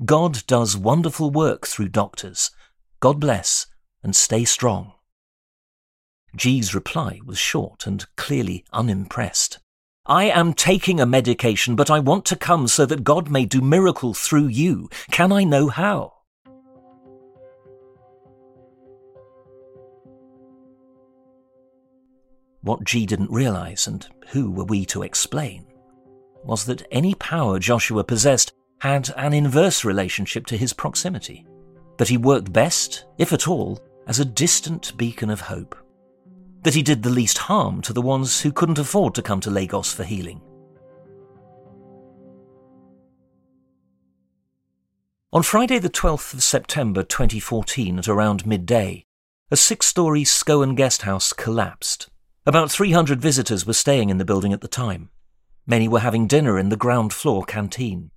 God 0.02 0.46
does 0.46 0.78
wonderful 0.78 1.30
work 1.30 1.66
through 1.66 1.88
doctors. 1.88 2.50
God 3.00 3.20
bless 3.20 3.66
and 4.02 4.16
stay 4.16 4.46
strong. 4.46 4.94
G's 6.34 6.74
reply 6.74 7.20
was 7.22 7.36
short 7.36 7.86
and 7.86 8.06
clearly 8.16 8.64
unimpressed. 8.72 9.58
I 10.06 10.30
am 10.30 10.54
taking 10.54 11.00
a 11.00 11.04
medication, 11.04 11.76
but 11.76 11.90
I 11.90 11.98
want 11.98 12.24
to 12.24 12.34
come 12.34 12.66
so 12.66 12.86
that 12.86 13.04
God 13.04 13.28
may 13.28 13.44
do 13.44 13.60
miracle 13.60 14.14
through 14.14 14.46
you. 14.46 14.88
Can 15.10 15.32
I 15.32 15.44
know 15.44 15.68
how? 15.68 16.14
What 22.62 22.84
G 22.84 23.06
didn't 23.06 23.30
realize, 23.30 23.86
and 23.86 24.06
who 24.28 24.50
were 24.50 24.64
we 24.64 24.84
to 24.86 25.02
explain, 25.02 25.66
was 26.44 26.64
that 26.66 26.86
any 26.90 27.14
power 27.14 27.58
Joshua 27.58 28.04
possessed 28.04 28.52
had 28.80 29.10
an 29.16 29.32
inverse 29.32 29.84
relationship 29.84 30.46
to 30.46 30.56
his 30.56 30.72
proximity, 30.72 31.46
that 31.96 32.08
he 32.08 32.16
worked 32.16 32.52
best, 32.52 33.06
if 33.18 33.32
at 33.32 33.48
all, 33.48 33.80
as 34.06 34.20
a 34.20 34.24
distant 34.24 34.96
beacon 34.96 35.30
of 35.30 35.40
hope 35.40 35.76
that 36.62 36.74
he 36.74 36.82
did 36.82 37.02
the 37.02 37.10
least 37.10 37.38
harm 37.38 37.80
to 37.82 37.92
the 37.92 38.02
ones 38.02 38.40
who 38.42 38.52
couldn't 38.52 38.78
afford 38.78 39.14
to 39.14 39.22
come 39.22 39.40
to 39.40 39.50
Lagos 39.50 39.92
for 39.92 40.04
healing. 40.04 40.40
On 45.32 45.42
Friday, 45.42 45.78
the 45.78 45.90
12th 45.90 46.34
of 46.34 46.42
September 46.42 47.02
2014, 47.02 47.98
at 47.98 48.08
around 48.08 48.46
midday, 48.46 49.04
a 49.50 49.56
six 49.56 49.86
story 49.86 50.24
SCOAN 50.24 50.74
guest 50.74 51.02
house 51.02 51.32
collapsed. 51.32 52.08
About 52.48 52.70
300 52.70 53.20
visitors 53.20 53.66
were 53.66 53.74
staying 53.74 54.08
in 54.08 54.16
the 54.16 54.24
building 54.24 54.54
at 54.54 54.62
the 54.62 54.68
time. 54.68 55.10
Many 55.66 55.86
were 55.86 56.00
having 56.00 56.26
dinner 56.26 56.58
in 56.58 56.70
the 56.70 56.78
ground 56.78 57.12
floor 57.12 57.44
canteen. 57.44 58.10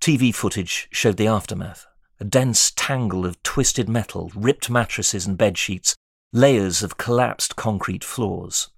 TV 0.00 0.34
footage 0.34 0.88
showed 0.90 1.18
the 1.18 1.26
aftermath 1.26 1.86
a 2.18 2.24
dense 2.24 2.72
tangle 2.74 3.26
of 3.26 3.42
twisted 3.42 3.90
metal, 3.90 4.32
ripped 4.34 4.70
mattresses 4.70 5.26
and 5.26 5.36
bed 5.36 5.58
sheets, 5.58 5.94
layers 6.32 6.82
of 6.82 6.96
collapsed 6.96 7.56
concrete 7.56 8.02
floors. 8.02 8.70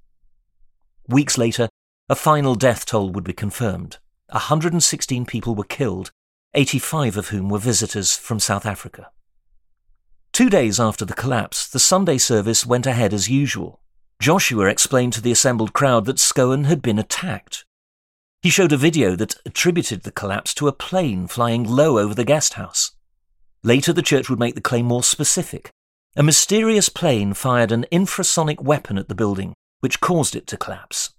Weeks 1.07 1.39
later, 1.39 1.69
a 2.09 2.17
final 2.17 2.57
death 2.57 2.85
toll 2.85 3.11
would 3.11 3.23
be 3.23 3.33
confirmed. 3.33 3.99
116 4.31 5.25
people 5.25 5.55
were 5.55 5.63
killed, 5.63 6.11
85 6.55 7.17
of 7.17 7.29
whom 7.29 7.49
were 7.49 7.61
visitors 7.61 8.17
from 8.17 8.41
South 8.41 8.67
Africa. 8.67 9.13
Two 10.33 10.51
days 10.51 10.81
after 10.81 11.05
the 11.05 11.15
collapse, 11.15 11.69
the 11.69 11.79
Sunday 11.79 12.19
service 12.19 12.67
went 12.67 12.89
ahead 12.89 13.15
as 13.15 13.31
usual. 13.31 13.81
Joshua 14.21 14.67
explained 14.67 15.13
to 15.15 15.21
the 15.21 15.33
assembled 15.33 15.73
crowd 15.73 16.05
that 16.07 16.19
SCOAN 16.19 16.65
had 16.65 16.83
been 16.83 16.99
attacked. 16.99 17.65
He 18.43 18.51
showed 18.51 18.73
a 18.73 18.77
video 18.77 19.17
that 19.17 19.37
attributed 19.47 20.03
the 20.03 20.13
collapse 20.13 20.55
to 20.55 20.69
a 20.69 20.73
plane 20.73 21.27
flying 21.27 21.65
low 21.65 21.99
over 21.99 22.15
the 22.15 22.25
guest 22.25 22.55
house. 22.55 22.93
Later, 23.63 23.93
the 23.93 24.03
church 24.03 24.29
would 24.29 24.39
make 24.39 24.55
the 24.55 24.61
claim 24.61 24.87
more 24.87 25.03
specific 25.03 25.71
a 26.19 26.23
mysterious 26.25 26.89
plane 26.89 27.33
fired 27.33 27.71
an 27.71 27.87
infrasonic 27.93 28.61
weapon 28.61 28.99
at 28.99 29.09
the 29.09 29.15
building, 29.15 29.55
which 29.79 30.01
caused 30.01 30.35
it 30.35 30.49
to 30.49 30.57
collapse. 30.57 31.15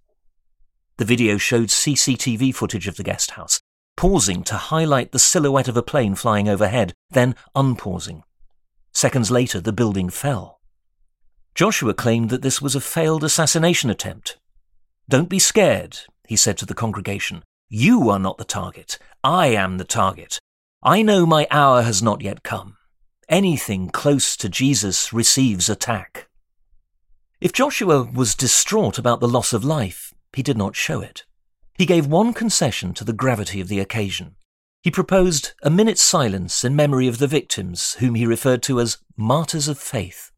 The 0.98 1.06
video 1.06 1.38
showed 1.38 1.70
CCTV 1.70 2.54
footage 2.54 2.86
of 2.86 2.98
the 2.98 3.04
guest 3.04 3.32
house, 3.32 3.62
pausing 3.96 4.44
to 4.44 4.56
highlight 4.56 5.14
the 5.14 5.20
silhouette 5.20 5.70
of 5.70 5.78
a 5.78 5.84
plane 5.84 6.16
flying 6.16 6.50
overhead, 6.50 6.94
then 7.10 7.36
unpausing. 7.56 8.24
Seconds 8.92 9.32
later, 9.32 9.62
the 9.62 9.72
building 9.72 10.10
fell. 10.10 10.59
Joshua 11.56 11.94
claimed 11.94 12.30
that 12.30 12.42
this 12.42 12.62
was 12.62 12.76
a 12.76 12.82
failed 12.82 13.24
assassination 13.24 13.90
attempt. 13.90 14.38
Don't 15.08 15.30
be 15.30 15.40
scared, 15.40 16.00
he 16.28 16.36
said 16.36 16.58
to 16.58 16.66
the 16.66 16.74
congregation. 16.74 17.44
You 17.68 18.10
are 18.10 18.20
not 18.20 18.38
the 18.38 18.46
target. 18.46 18.98
I 19.24 19.48
am 19.48 19.78
the 19.78 19.84
target. 19.84 20.40
I 20.82 21.02
know 21.02 21.26
my 21.26 21.48
hour 21.52 21.82
has 21.82 22.02
not 22.02 22.22
yet 22.22 22.44
come 22.44 22.78
anything 23.30 23.90
close 23.90 24.36
to 24.36 24.50
Jesus 24.50 25.14
receives 25.14 25.70
attack. 25.70 26.28
If 27.40 27.54
Joshua 27.54 28.04
was 28.04 28.36
distraught 28.36 28.98
about 28.98 29.20
the 29.20 29.28
loss 29.28 29.54
of 29.54 29.64
life, 29.64 30.14
he 30.34 30.44
did 30.44 30.58
not 30.58 30.76
show 30.76 31.00
it. 31.00 31.24
He 31.78 31.86
gave 31.86 32.08
one 32.08 32.34
concession 32.34 32.94
to 32.96 33.06
the 33.06 33.14
gravity 33.14 33.62
of 33.62 33.70
the 33.70 33.80
occasion. 33.80 34.36
He 34.82 34.92
proposed 34.92 35.54
a 35.62 35.70
minute's 35.70 36.02
silence 36.02 36.64
in 36.64 36.76
memory 36.76 37.08
of 37.08 37.20
the 37.20 37.28
victims, 37.28 37.94
whom 38.00 38.16
he 38.16 38.26
referred 38.26 38.64
to 38.64 38.80
as 38.80 38.98
martyrs 39.16 39.68
of 39.68 39.78
faith. 39.78 40.32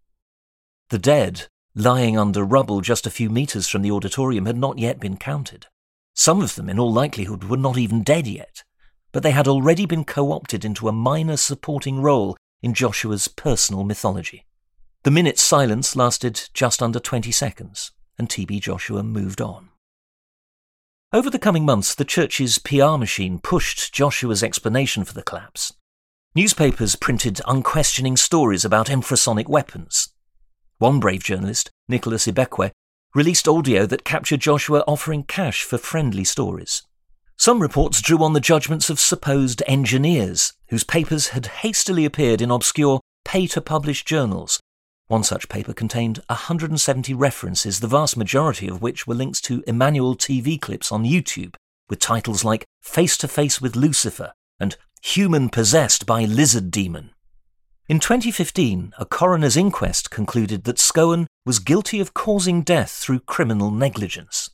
The 0.91 0.99
dead, 0.99 1.47
lying 1.73 2.17
under 2.17 2.43
rubble 2.43 2.81
just 2.81 3.07
a 3.07 3.09
few 3.09 3.29
metres 3.29 3.65
from 3.65 3.81
the 3.81 3.91
auditorium, 3.91 4.45
had 4.45 4.57
not 4.57 4.77
yet 4.77 4.99
been 4.99 5.15
counted. 5.15 5.67
Some 6.13 6.41
of 6.41 6.55
them, 6.55 6.69
in 6.69 6.77
all 6.77 6.91
likelihood, 6.91 7.45
were 7.45 7.55
not 7.55 7.77
even 7.77 8.03
dead 8.03 8.27
yet, 8.27 8.65
but 9.13 9.23
they 9.23 9.31
had 9.31 9.47
already 9.47 9.85
been 9.85 10.03
co 10.03 10.33
opted 10.33 10.65
into 10.65 10.89
a 10.89 10.91
minor 10.91 11.37
supporting 11.37 12.01
role 12.01 12.35
in 12.61 12.73
Joshua's 12.73 13.29
personal 13.29 13.85
mythology. 13.85 14.45
The 15.03 15.11
minute's 15.11 15.41
silence 15.41 15.95
lasted 15.95 16.49
just 16.53 16.83
under 16.83 16.99
20 16.99 17.31
seconds, 17.31 17.93
and 18.17 18.27
TB 18.27 18.59
Joshua 18.59 19.01
moved 19.01 19.39
on. 19.39 19.69
Over 21.13 21.29
the 21.29 21.39
coming 21.39 21.63
months, 21.63 21.95
the 21.95 22.03
church's 22.03 22.57
PR 22.57 22.97
machine 22.97 23.39
pushed 23.39 23.93
Joshua's 23.93 24.43
explanation 24.43 25.05
for 25.05 25.13
the 25.13 25.23
collapse. 25.23 25.71
Newspapers 26.35 26.97
printed 26.97 27.39
unquestioning 27.47 28.17
stories 28.17 28.65
about 28.65 28.87
infrasonic 28.87 29.47
weapons. 29.47 30.10
One 30.81 30.99
brave 30.99 31.23
journalist, 31.23 31.69
Nicholas 31.87 32.25
Ibekwe, 32.25 32.71
released 33.13 33.47
audio 33.47 33.85
that 33.85 34.03
captured 34.03 34.39
Joshua 34.39 34.83
offering 34.87 35.21
cash 35.21 35.61
for 35.61 35.77
friendly 35.77 36.23
stories. 36.23 36.81
Some 37.37 37.61
reports 37.61 38.01
drew 38.01 38.23
on 38.23 38.33
the 38.33 38.39
judgments 38.39 38.89
of 38.89 38.99
supposed 38.99 39.61
engineers, 39.67 40.53
whose 40.69 40.83
papers 40.83 41.27
had 41.27 41.45
hastily 41.61 42.03
appeared 42.03 42.41
in 42.41 42.49
obscure 42.49 42.99
pay 43.23 43.45
to 43.45 43.61
publish 43.61 44.03
journals. 44.03 44.59
One 45.05 45.23
such 45.23 45.49
paper 45.49 45.73
contained 45.73 46.17
170 46.29 47.13
references, 47.13 47.79
the 47.79 47.85
vast 47.85 48.17
majority 48.17 48.67
of 48.67 48.81
which 48.81 49.05
were 49.05 49.13
links 49.13 49.39
to 49.41 49.63
Emmanuel 49.67 50.15
TV 50.15 50.59
clips 50.59 50.91
on 50.91 51.05
YouTube, 51.05 51.53
with 51.91 51.99
titles 51.99 52.43
like 52.43 52.65
Face 52.81 53.17
to 53.17 53.27
Face 53.27 53.61
with 53.61 53.75
Lucifer 53.75 54.33
and 54.59 54.75
Human 55.03 55.49
Possessed 55.49 56.07
by 56.07 56.25
Lizard 56.25 56.71
Demon. 56.71 57.10
In 57.91 57.99
2015, 57.99 58.93
a 58.99 59.05
coroner's 59.05 59.57
inquest 59.57 60.09
concluded 60.09 60.63
that 60.63 60.79
SCOAN 60.79 61.27
was 61.45 61.59
guilty 61.59 61.99
of 61.99 62.13
causing 62.13 62.61
death 62.61 62.89
through 62.89 63.19
criminal 63.19 63.69
negligence. 63.69 64.49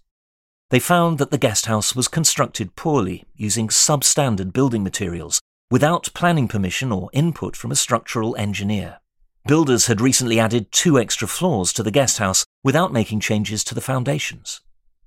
They 0.72 0.80
found 0.80 1.20
that 1.20 1.30
the 1.30 1.38
guest 1.38 1.68
house 1.68 1.96
was 1.96 2.08
constructed 2.08 2.76
poorly, 2.76 3.26
using 3.36 3.68
substandard 3.68 4.54
building 4.54 4.84
materials, 4.84 5.40
without 5.70 6.10
planning 6.16 6.48
permission 6.48 6.92
or 6.92 7.12
input 7.14 7.56
from 7.56 7.70
a 7.70 7.76
structural 7.76 8.36
engineer. 8.38 8.98
Builders 9.46 9.86
had 9.86 10.02
recently 10.02 10.40
added 10.40 10.72
two 10.72 10.98
extra 10.98 11.28
floors 11.28 11.72
to 11.74 11.84
the 11.84 11.92
guest 11.92 12.18
house 12.18 12.44
without 12.64 12.92
making 12.92 13.20
changes 13.20 13.64
to 13.66 13.76
the 13.76 13.82
foundations. 13.82 14.62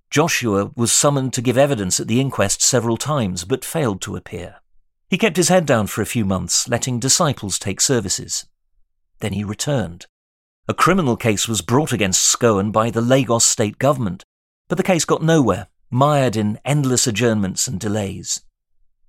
Joshua 0.09 0.71
was 0.77 0.93
summoned 0.93 1.33
to 1.33 1.43
give 1.43 1.59
evidence 1.59 1.99
at 1.99 2.07
the 2.07 2.21
inquest 2.21 2.63
several 2.63 2.97
times, 2.97 3.45
but 3.45 3.65
failed 3.65 4.01
to 4.03 4.15
appear. 4.15 4.61
He 5.11 5.19
kept 5.19 5.37
his 5.37 5.49
head 5.49 5.67
down 5.67 5.89
for 5.89 6.03
a 6.03 6.07
few 6.07 6.25
months, 6.25 6.69
letting 6.69 7.01
disciples 7.01 7.59
take 7.59 7.81
services. 7.81 8.47
Then 9.19 9.33
he 9.33 9.43
returned. 9.43 10.07
A 10.69 10.73
criminal 10.73 11.17
case 11.17 11.49
was 11.49 11.63
brought 11.63 11.93
against 11.93 12.23
SCOAN 12.23 12.71
by 12.71 12.91
the 12.91 13.01
Lagos 13.01 13.45
state 13.45 13.81
government, 13.81 14.23
but 14.69 14.79
the 14.79 14.85
case 14.85 15.05
got 15.05 15.21
nowhere, 15.21 15.67
mired 15.91 16.37
in 16.37 16.61
endless 16.65 17.09
adjournments 17.09 17.67
and 17.67 17.81
delays. 17.81 18.43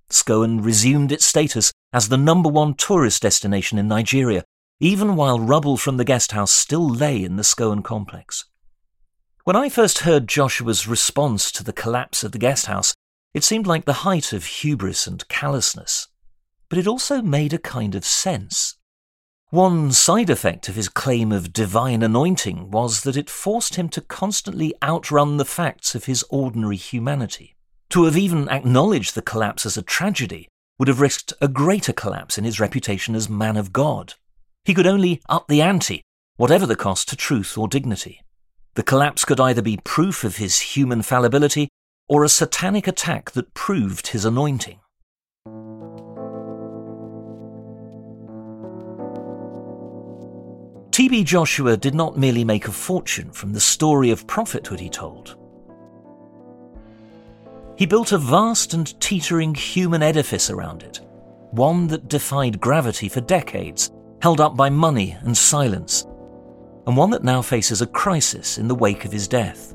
SCOAN 0.10 0.64
resumed 0.64 1.12
its 1.12 1.24
status 1.24 1.72
as 1.94 2.10
the 2.10 2.18
number 2.18 2.50
one 2.50 2.74
tourist 2.74 3.22
destination 3.22 3.78
in 3.78 3.88
Nigeria, 3.88 4.44
even 4.80 5.16
while 5.16 5.40
rubble 5.40 5.78
from 5.78 5.98
the 5.98 6.04
guest 6.04 6.32
house 6.32 6.52
still 6.52 6.90
lay 6.90 7.24
in 7.24 7.36
the 7.36 7.44
SCOAN 7.44 7.84
complex. 7.84 8.46
When 9.44 9.56
I 9.56 9.70
first 9.70 10.00
heard 10.00 10.28
Joshua's 10.28 10.88
response 10.88 11.52
to 11.52 11.64
the 11.64 11.74
collapse 11.74 12.24
of 12.24 12.32
the 12.32 12.40
guest 12.40 12.66
house, 12.66 12.96
it 13.34 13.44
seemed 13.44 13.68
like 13.68 13.86
the 13.86 14.02
height 14.04 14.34
of 14.34 14.46
hubris 14.46 15.08
and 15.08 15.28
callousness. 15.28 16.08
But 16.70 16.80
it 16.80 16.88
also 16.88 17.22
made 17.22 17.54
a 17.54 17.58
kind 17.58 17.96
of 17.96 18.06
sense. 18.06 18.76
One 19.50 19.92
side 19.92 20.30
effect 20.30 20.70
of 20.70 20.76
his 20.76 20.88
claim 20.88 21.32
of 21.32 21.52
divine 21.52 22.02
anointing 22.02 22.72
was 22.72 23.02
that 23.02 23.18
it 23.18 23.30
forced 23.30 23.76
him 23.76 23.90
to 23.90 24.02
constantly 24.02 24.74
outrun 24.82 25.36
the 25.36 25.46
facts 25.46 25.94
of 25.94 26.06
his 26.06 26.24
ordinary 26.30 26.78
humanity. 26.78 27.58
To 27.90 28.06
have 28.06 28.16
even 28.16 28.48
acknowledged 28.48 29.14
the 29.14 29.22
collapse 29.22 29.66
as 29.66 29.76
a 29.76 29.82
tragedy 29.82 30.48
would 30.80 30.88
have 30.88 31.02
risked 31.02 31.34
a 31.42 31.50
greater 31.50 31.92
collapse 31.92 32.38
in 32.38 32.46
his 32.46 32.62
reputation 32.62 33.14
as 33.14 33.30
man 33.30 33.58
of 33.58 33.74
God. 33.74 34.14
He 34.64 34.74
could 34.74 34.88
only 34.88 35.22
up 35.28 35.48
the 35.50 35.62
ante, 35.62 36.02
whatever 36.38 36.66
the 36.66 36.78
cost 36.78 37.10
to 37.10 37.18
truth 37.18 37.58
or 37.58 37.68
dignity. 37.68 38.22
The 38.76 38.84
collapse 38.84 39.26
could 39.26 39.42
either 39.42 39.62
be 39.62 39.82
proof 39.84 40.24
of 40.24 40.38
his 40.38 40.60
human 40.60 41.02
fallibility 41.02 41.68
or 42.12 42.26
a 42.26 42.30
satanic 42.30 42.88
attack 42.88 43.32
that 43.32 43.54
proved 43.54 44.08
his 44.08 44.26
anointing. 44.26 44.78
T.B. 50.92 51.24
Joshua 51.24 51.78
did 51.78 51.96
not 51.96 52.18
merely 52.18 52.44
make 52.44 52.68
a 52.68 52.72
fortune 52.74 53.32
from 53.32 53.54
the 53.54 53.62
story 53.62 54.12
of 54.12 54.28
prophethood 54.28 54.82
he 54.82 54.90
told. 54.90 55.38
He 57.78 57.86
built 57.86 58.12
a 58.12 58.18
vast 58.18 58.74
and 58.74 59.00
teetering 59.00 59.56
human 59.56 60.04
edifice 60.04 60.50
around 60.50 60.84
it, 60.84 61.00
one 61.52 61.88
that 61.88 62.10
defied 62.10 62.60
gravity 62.60 63.08
for 63.08 63.22
decades, 63.22 63.90
held 64.22 64.42
up 64.42 64.58
by 64.58 64.70
money 64.70 65.16
and 65.22 65.36
silence, 65.36 66.06
and 66.86 66.98
one 66.98 67.12
that 67.12 67.24
now 67.24 67.42
faces 67.42 67.82
a 67.82 67.88
crisis 67.88 68.58
in 68.58 68.68
the 68.68 68.76
wake 68.76 69.06
of 69.06 69.14
his 69.14 69.30
death. 69.30 69.74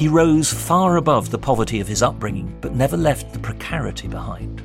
He 0.00 0.08
rose 0.08 0.50
far 0.50 0.96
above 0.96 1.30
the 1.30 1.36
poverty 1.36 1.78
of 1.78 1.86
his 1.86 2.02
upbringing, 2.02 2.56
but 2.62 2.74
never 2.74 2.96
left 2.96 3.34
the 3.34 3.38
precarity 3.38 4.08
behind. 4.08 4.62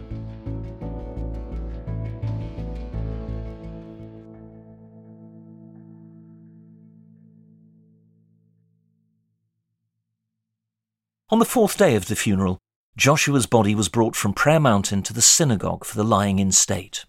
On 11.30 11.40
the 11.40 11.44
fourth 11.44 11.78
day 11.78 11.98
of 11.98 12.06
the 12.06 12.16
funeral, 12.16 12.60
Joshua's 12.96 13.46
body 13.46 13.76
was 13.76 13.90
brought 13.90 14.16
from 14.16 14.32
Prayer 14.32 14.62
Mountain 14.62 15.04
to 15.04 15.12
the 15.12 15.22
synagogue 15.22 15.84
for 15.84 15.98
the 15.98 16.06
lying 16.06 16.40
in 16.40 16.54
state. 16.54 17.04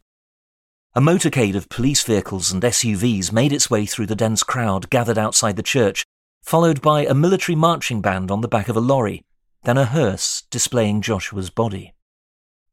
A 0.96 1.00
motorcade 1.00 1.54
of 1.54 1.68
police 1.68 2.02
vehicles 2.02 2.50
and 2.50 2.60
SUVs 2.60 3.30
made 3.30 3.52
its 3.52 3.70
way 3.70 3.86
through 3.86 4.06
the 4.06 4.16
dense 4.16 4.42
crowd 4.42 4.90
gathered 4.90 5.16
outside 5.16 5.54
the 5.54 5.62
church, 5.62 6.04
followed 6.46 6.80
by 6.80 7.04
a 7.04 7.12
military 7.12 7.56
marching 7.56 8.00
band 8.00 8.30
on 8.30 8.40
the 8.40 8.46
back 8.46 8.68
of 8.68 8.76
a 8.76 8.80
lorry, 8.80 9.24
then 9.64 9.76
a 9.76 9.84
hearse 9.84 10.44
displaying 10.48 11.02
Joshua's 11.02 11.50
body. 11.50 11.92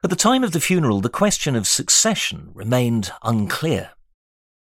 At 0.03 0.11
the 0.11 0.15
time 0.15 0.43
of 0.43 0.51
the 0.51 0.59
funeral, 0.59 1.01
the 1.01 1.09
question 1.09 1.55
of 1.55 1.65
succession 1.65 2.51
remained 2.53 3.11
unclear. 3.23 3.91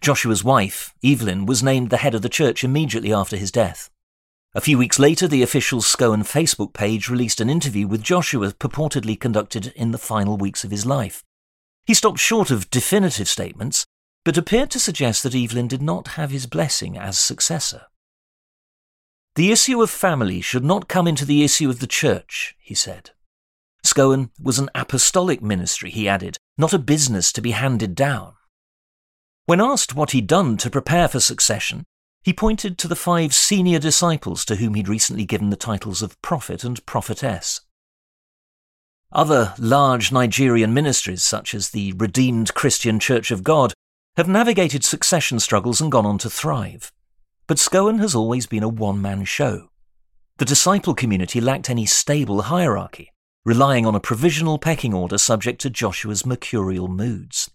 Joshua's 0.01 0.43
wife, 0.43 0.93
Evelyn, 1.01 1.45
was 1.45 1.64
named 1.64 1.89
the 1.89 1.97
head 1.97 2.16
of 2.16 2.22
the 2.22 2.28
church 2.28 2.66
immediately 2.66 3.14
after 3.14 3.38
his 3.38 3.49
death. 3.49 3.89
A 4.53 4.60
few 4.60 4.78
weeks 4.78 4.99
later, 4.99 5.26
the 5.26 5.41
official 5.41 5.82
SCOAN 5.82 6.24
Facebook 6.24 6.74
page 6.74 7.08
released 7.08 7.39
an 7.39 7.49
interview 7.49 7.88
with 7.88 8.03
Joshua 8.03 8.51
purportedly 8.51 9.18
conducted 9.18 9.68
in 9.68 9.91
the 9.91 9.97
final 9.97 10.36
weeks 10.36 10.66
of 10.66 10.72
his 10.72 10.86
life. 10.86 11.24
He 11.86 11.93
stopped 11.93 12.20
short 12.20 12.51
of 12.51 12.70
definitive 12.70 13.30
statements, 13.30 13.86
but 14.26 14.38
appeared 14.38 14.70
to 14.72 14.80
suggest 14.80 15.24
that 15.24 15.36
Evelyn 15.36 15.70
did 15.70 15.82
not 15.82 16.10
have 16.10 16.32
his 16.32 16.45
blessing 16.45 16.97
as 16.97 17.18
successor. 17.18 17.84
The 19.38 19.51
issue 19.51 19.83
of 19.83 19.91
family 19.91 20.41
should 20.41 20.65
not 20.65 20.88
come 20.88 21.07
into 21.07 21.23
the 21.23 21.43
issue 21.43 21.69
of 21.69 21.79
the 21.79 21.85
church, 21.85 22.55
he 22.57 22.73
said. 22.73 23.11
SCOAN 23.83 24.31
was 24.41 24.57
an 24.57 24.71
apostolic 24.73 25.43
ministry, 25.43 25.91
he 25.91 26.09
added, 26.09 26.38
not 26.57 26.73
a 26.73 26.79
business 26.79 27.31
to 27.33 27.41
be 27.41 27.51
handed 27.51 27.93
down. 27.93 28.33
When 29.45 29.61
asked 29.61 29.93
what 29.93 30.09
he'd 30.09 30.25
done 30.25 30.57
to 30.57 30.71
prepare 30.71 31.07
for 31.07 31.19
succession, 31.19 31.83
he 32.23 32.33
pointed 32.33 32.79
to 32.79 32.88
the 32.88 32.95
five 32.95 33.31
senior 33.31 33.77
disciples 33.77 34.43
to 34.45 34.55
whom 34.55 34.73
he'd 34.73 34.89
recently 34.89 35.23
given 35.23 35.51
the 35.51 35.55
titles 35.55 36.01
of 36.01 36.19
prophet 36.23 36.63
and 36.63 36.83
prophetess. 36.88 37.61
Other 39.11 39.53
large 39.59 40.11
Nigerian 40.11 40.73
ministries, 40.73 41.23
such 41.23 41.53
as 41.53 41.69
the 41.69 41.93
Redeemed 41.93 42.55
Christian 42.55 42.99
Church 42.99 43.29
of 43.29 43.43
God, 43.43 43.75
have 44.15 44.27
navigated 44.27 44.83
succession 44.83 45.39
struggles 45.39 45.79
and 45.79 45.91
gone 45.91 46.07
on 46.07 46.17
to 46.17 46.29
thrive. 46.31 46.91
But 47.48 47.60
SCOAN 47.60 48.00
has 48.00 48.14
always 48.14 48.45
been 48.45 48.64
a 48.64 48.68
one 48.68 49.02
man 49.02 49.24
show. 49.24 49.70
The 50.38 50.45
disciple 50.45 50.93
community 50.93 51.39
lacked 51.39 51.70
any 51.70 51.86
stable 51.86 52.43
hierarchy, 52.43 53.14
relying 53.45 53.86
on 53.86 53.95
a 53.95 54.02
provisional 54.02 54.60
pecking 54.60 54.93
order 54.93 55.18
subject 55.18 55.62
to 55.62 55.70
Joshua's 55.70 56.26
mercurial 56.26 56.89
moods. 56.89 57.50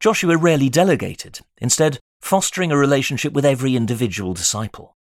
Joshua 0.00 0.38
rarely 0.38 0.70
delegated, 0.70 1.40
instead, 1.58 2.00
fostering 2.22 2.72
a 2.72 2.76
relationship 2.76 3.34
with 3.34 3.44
every 3.44 3.76
individual 3.76 4.32
disciple. 4.32 4.96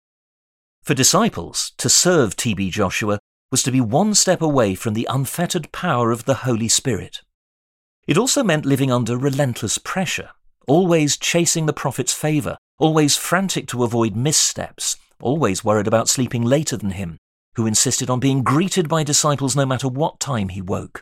For 0.81 0.93
disciples, 0.93 1.73
to 1.77 1.89
serve 1.89 2.37
TB 2.37 2.71
Joshua 2.71 3.19
was 3.51 3.61
to 3.63 3.71
be 3.71 3.81
one 3.81 4.15
step 4.15 4.41
away 4.41 4.73
from 4.73 4.93
the 4.93 5.07
unfettered 5.09 5.71
power 5.73 6.11
of 6.11 6.23
the 6.23 6.45
Holy 6.45 6.69
Spirit. 6.69 7.21
It 8.07 8.17
also 8.17 8.41
meant 8.41 8.65
living 8.65 8.89
under 8.91 9.17
relentless 9.17 9.77
pressure, 9.77 10.29
always 10.65 11.17
chasing 11.17 11.65
the 11.65 11.73
prophet's 11.73 12.13
favour, 12.13 12.57
always 12.79 13.17
frantic 13.17 13.67
to 13.67 13.83
avoid 13.83 14.15
missteps, 14.15 14.97
always 15.19 15.63
worried 15.63 15.87
about 15.87 16.09
sleeping 16.09 16.43
later 16.43 16.77
than 16.77 16.91
him, 16.91 17.17
who 17.55 17.65
insisted 17.65 18.09
on 18.09 18.19
being 18.19 18.43
greeted 18.43 18.87
by 18.87 19.03
disciples 19.03 19.55
no 19.55 19.65
matter 19.65 19.87
what 19.87 20.19
time 20.19 20.49
he 20.49 20.61
woke. 20.61 21.01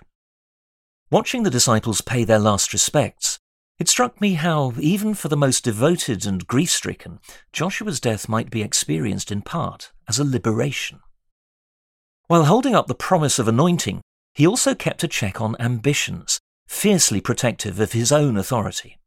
Watching 1.11 1.43
the 1.43 1.49
disciples 1.49 2.01
pay 2.01 2.23
their 2.23 2.39
last 2.39 2.73
respects, 2.73 3.39
it 3.77 3.89
struck 3.89 4.21
me 4.21 4.35
how, 4.35 4.73
even 4.79 5.13
for 5.13 5.27
the 5.27 5.35
most 5.35 5.63
devoted 5.63 6.25
and 6.25 6.47
grief 6.47 6.69
stricken, 6.69 7.19
Joshua's 7.51 7.99
death 7.99 8.29
might 8.29 8.49
be 8.49 8.61
experienced 8.61 9.31
in 9.31 9.41
part 9.41 9.91
as 10.07 10.17
a 10.17 10.23
liberation. 10.23 11.01
While 12.27 12.45
holding 12.45 12.73
up 12.73 12.87
the 12.87 12.95
promise 12.95 13.37
of 13.37 13.49
anointing, 13.49 14.01
he 14.33 14.47
also 14.47 14.75
kept 14.75 15.03
a 15.03 15.07
check 15.07 15.41
on 15.41 15.57
ambitions, 15.59 16.39
fiercely 16.67 17.19
protective 17.19 17.79
of 17.79 17.91
his 17.91 18.11
own 18.11 18.37
authority. 18.37 18.97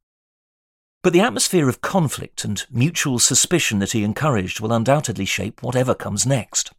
But 1.02 1.12
the 1.12 1.20
atmosphere 1.20 1.68
of 1.68 1.80
conflict 1.80 2.44
and 2.44 2.64
mutual 2.70 3.18
suspicion 3.18 3.78
that 3.78 3.92
he 3.92 4.02
encouraged 4.02 4.60
will 4.60 4.72
undoubtedly 4.72 5.24
shape 5.24 5.62
whatever 5.62 5.94
comes 5.94 6.26
next. 6.26 6.72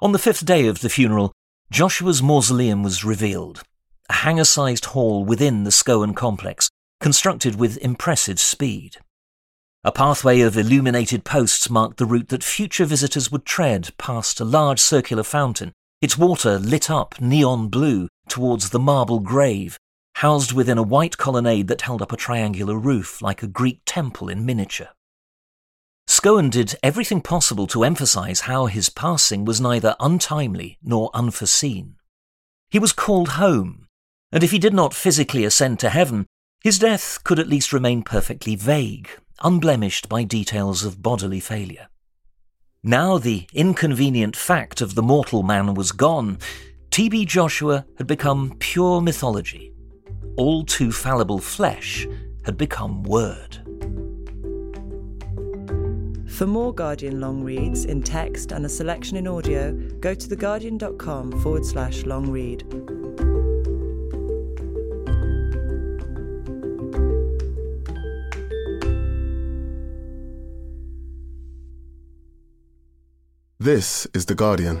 On 0.00 0.12
the 0.12 0.18
fifth 0.18 0.44
day 0.44 0.66
of 0.66 0.80
the 0.80 0.88
funeral, 0.88 1.32
Joshua's 1.70 2.22
mausoleum 2.22 2.82
was 2.82 3.04
revealed, 3.04 3.62
a 4.08 4.12
hangar 4.12 4.44
sized 4.44 4.86
hall 4.86 5.24
within 5.24 5.64
the 5.64 5.72
SCOAN 5.72 6.14
complex, 6.14 6.68
constructed 7.00 7.56
with 7.56 7.78
impressive 7.78 8.38
speed. 8.38 8.96
A 9.82 9.92
pathway 9.92 10.40
of 10.40 10.56
illuminated 10.56 11.24
posts 11.24 11.68
marked 11.68 11.98
the 11.98 12.06
route 12.06 12.28
that 12.28 12.44
future 12.44 12.84
visitors 12.84 13.30
would 13.30 13.44
tread 13.44 13.90
past 13.98 14.40
a 14.40 14.44
large 14.44 14.80
circular 14.80 15.22
fountain, 15.22 15.72
its 16.00 16.16
water 16.16 16.58
lit 16.58 16.90
up 16.90 17.20
neon 17.20 17.68
blue 17.68 18.08
towards 18.28 18.70
the 18.70 18.78
marble 18.78 19.20
grave, 19.20 19.78
housed 20.24 20.54
within 20.54 20.78
a 20.78 20.82
white 20.82 21.18
colonnade 21.18 21.68
that 21.68 21.82
held 21.82 22.00
up 22.00 22.10
a 22.10 22.16
triangular 22.16 22.78
roof 22.78 23.20
like 23.20 23.42
a 23.42 23.46
Greek 23.46 23.82
temple 23.84 24.30
in 24.30 24.46
miniature. 24.46 24.88
SCOAN 26.06 26.48
did 26.48 26.76
everything 26.82 27.20
possible 27.20 27.66
to 27.66 27.84
emphasize 27.84 28.40
how 28.48 28.64
his 28.64 28.88
passing 28.88 29.44
was 29.44 29.60
neither 29.60 29.94
untimely 30.00 30.78
nor 30.82 31.10
unforeseen. 31.12 31.96
He 32.70 32.78
was 32.78 32.94
called 32.94 33.36
home 33.40 33.86
and 34.32 34.42
if 34.42 34.50
he 34.50 34.58
did 34.58 34.72
not 34.72 34.94
physically 34.94 35.44
ascend 35.44 35.78
to 35.80 35.90
heaven, 35.90 36.24
his 36.62 36.78
death 36.78 37.22
could 37.22 37.38
at 37.38 37.46
least 37.46 37.74
remain 37.74 38.02
perfectly 38.02 38.56
vague, 38.56 39.10
unblemished 39.42 40.08
by 40.08 40.24
details 40.24 40.86
of 40.86 41.02
bodily 41.02 41.38
failure. 41.38 41.88
Now 42.82 43.18
the 43.18 43.46
inconvenient 43.52 44.36
fact 44.36 44.80
of 44.80 44.94
the 44.94 45.02
mortal 45.02 45.42
man 45.42 45.74
was 45.74 45.92
gone, 45.92 46.38
T.B. 46.90 47.26
Joshua 47.26 47.84
had 47.98 48.06
become 48.06 48.56
pure 48.58 49.02
mythology. 49.02 49.73
All 50.36 50.64
too 50.64 50.90
fallible 50.90 51.38
flesh 51.38 52.08
had 52.44 52.56
become 52.56 53.04
word. 53.04 53.58
For 56.26 56.46
more 56.46 56.74
Guardian 56.74 57.20
long 57.20 57.44
reads 57.44 57.84
in 57.84 58.02
text 58.02 58.50
and 58.50 58.66
a 58.66 58.68
selection 58.68 59.16
in 59.16 59.28
audio, 59.28 59.72
go 60.00 60.14
to 60.14 60.28
theguardian.com 60.28 61.40
forward 61.40 61.64
slash 61.64 62.04
long 62.04 62.28
read. 62.28 62.64
This 73.60 74.08
is 74.12 74.26
The 74.26 74.34
Guardian. 74.34 74.80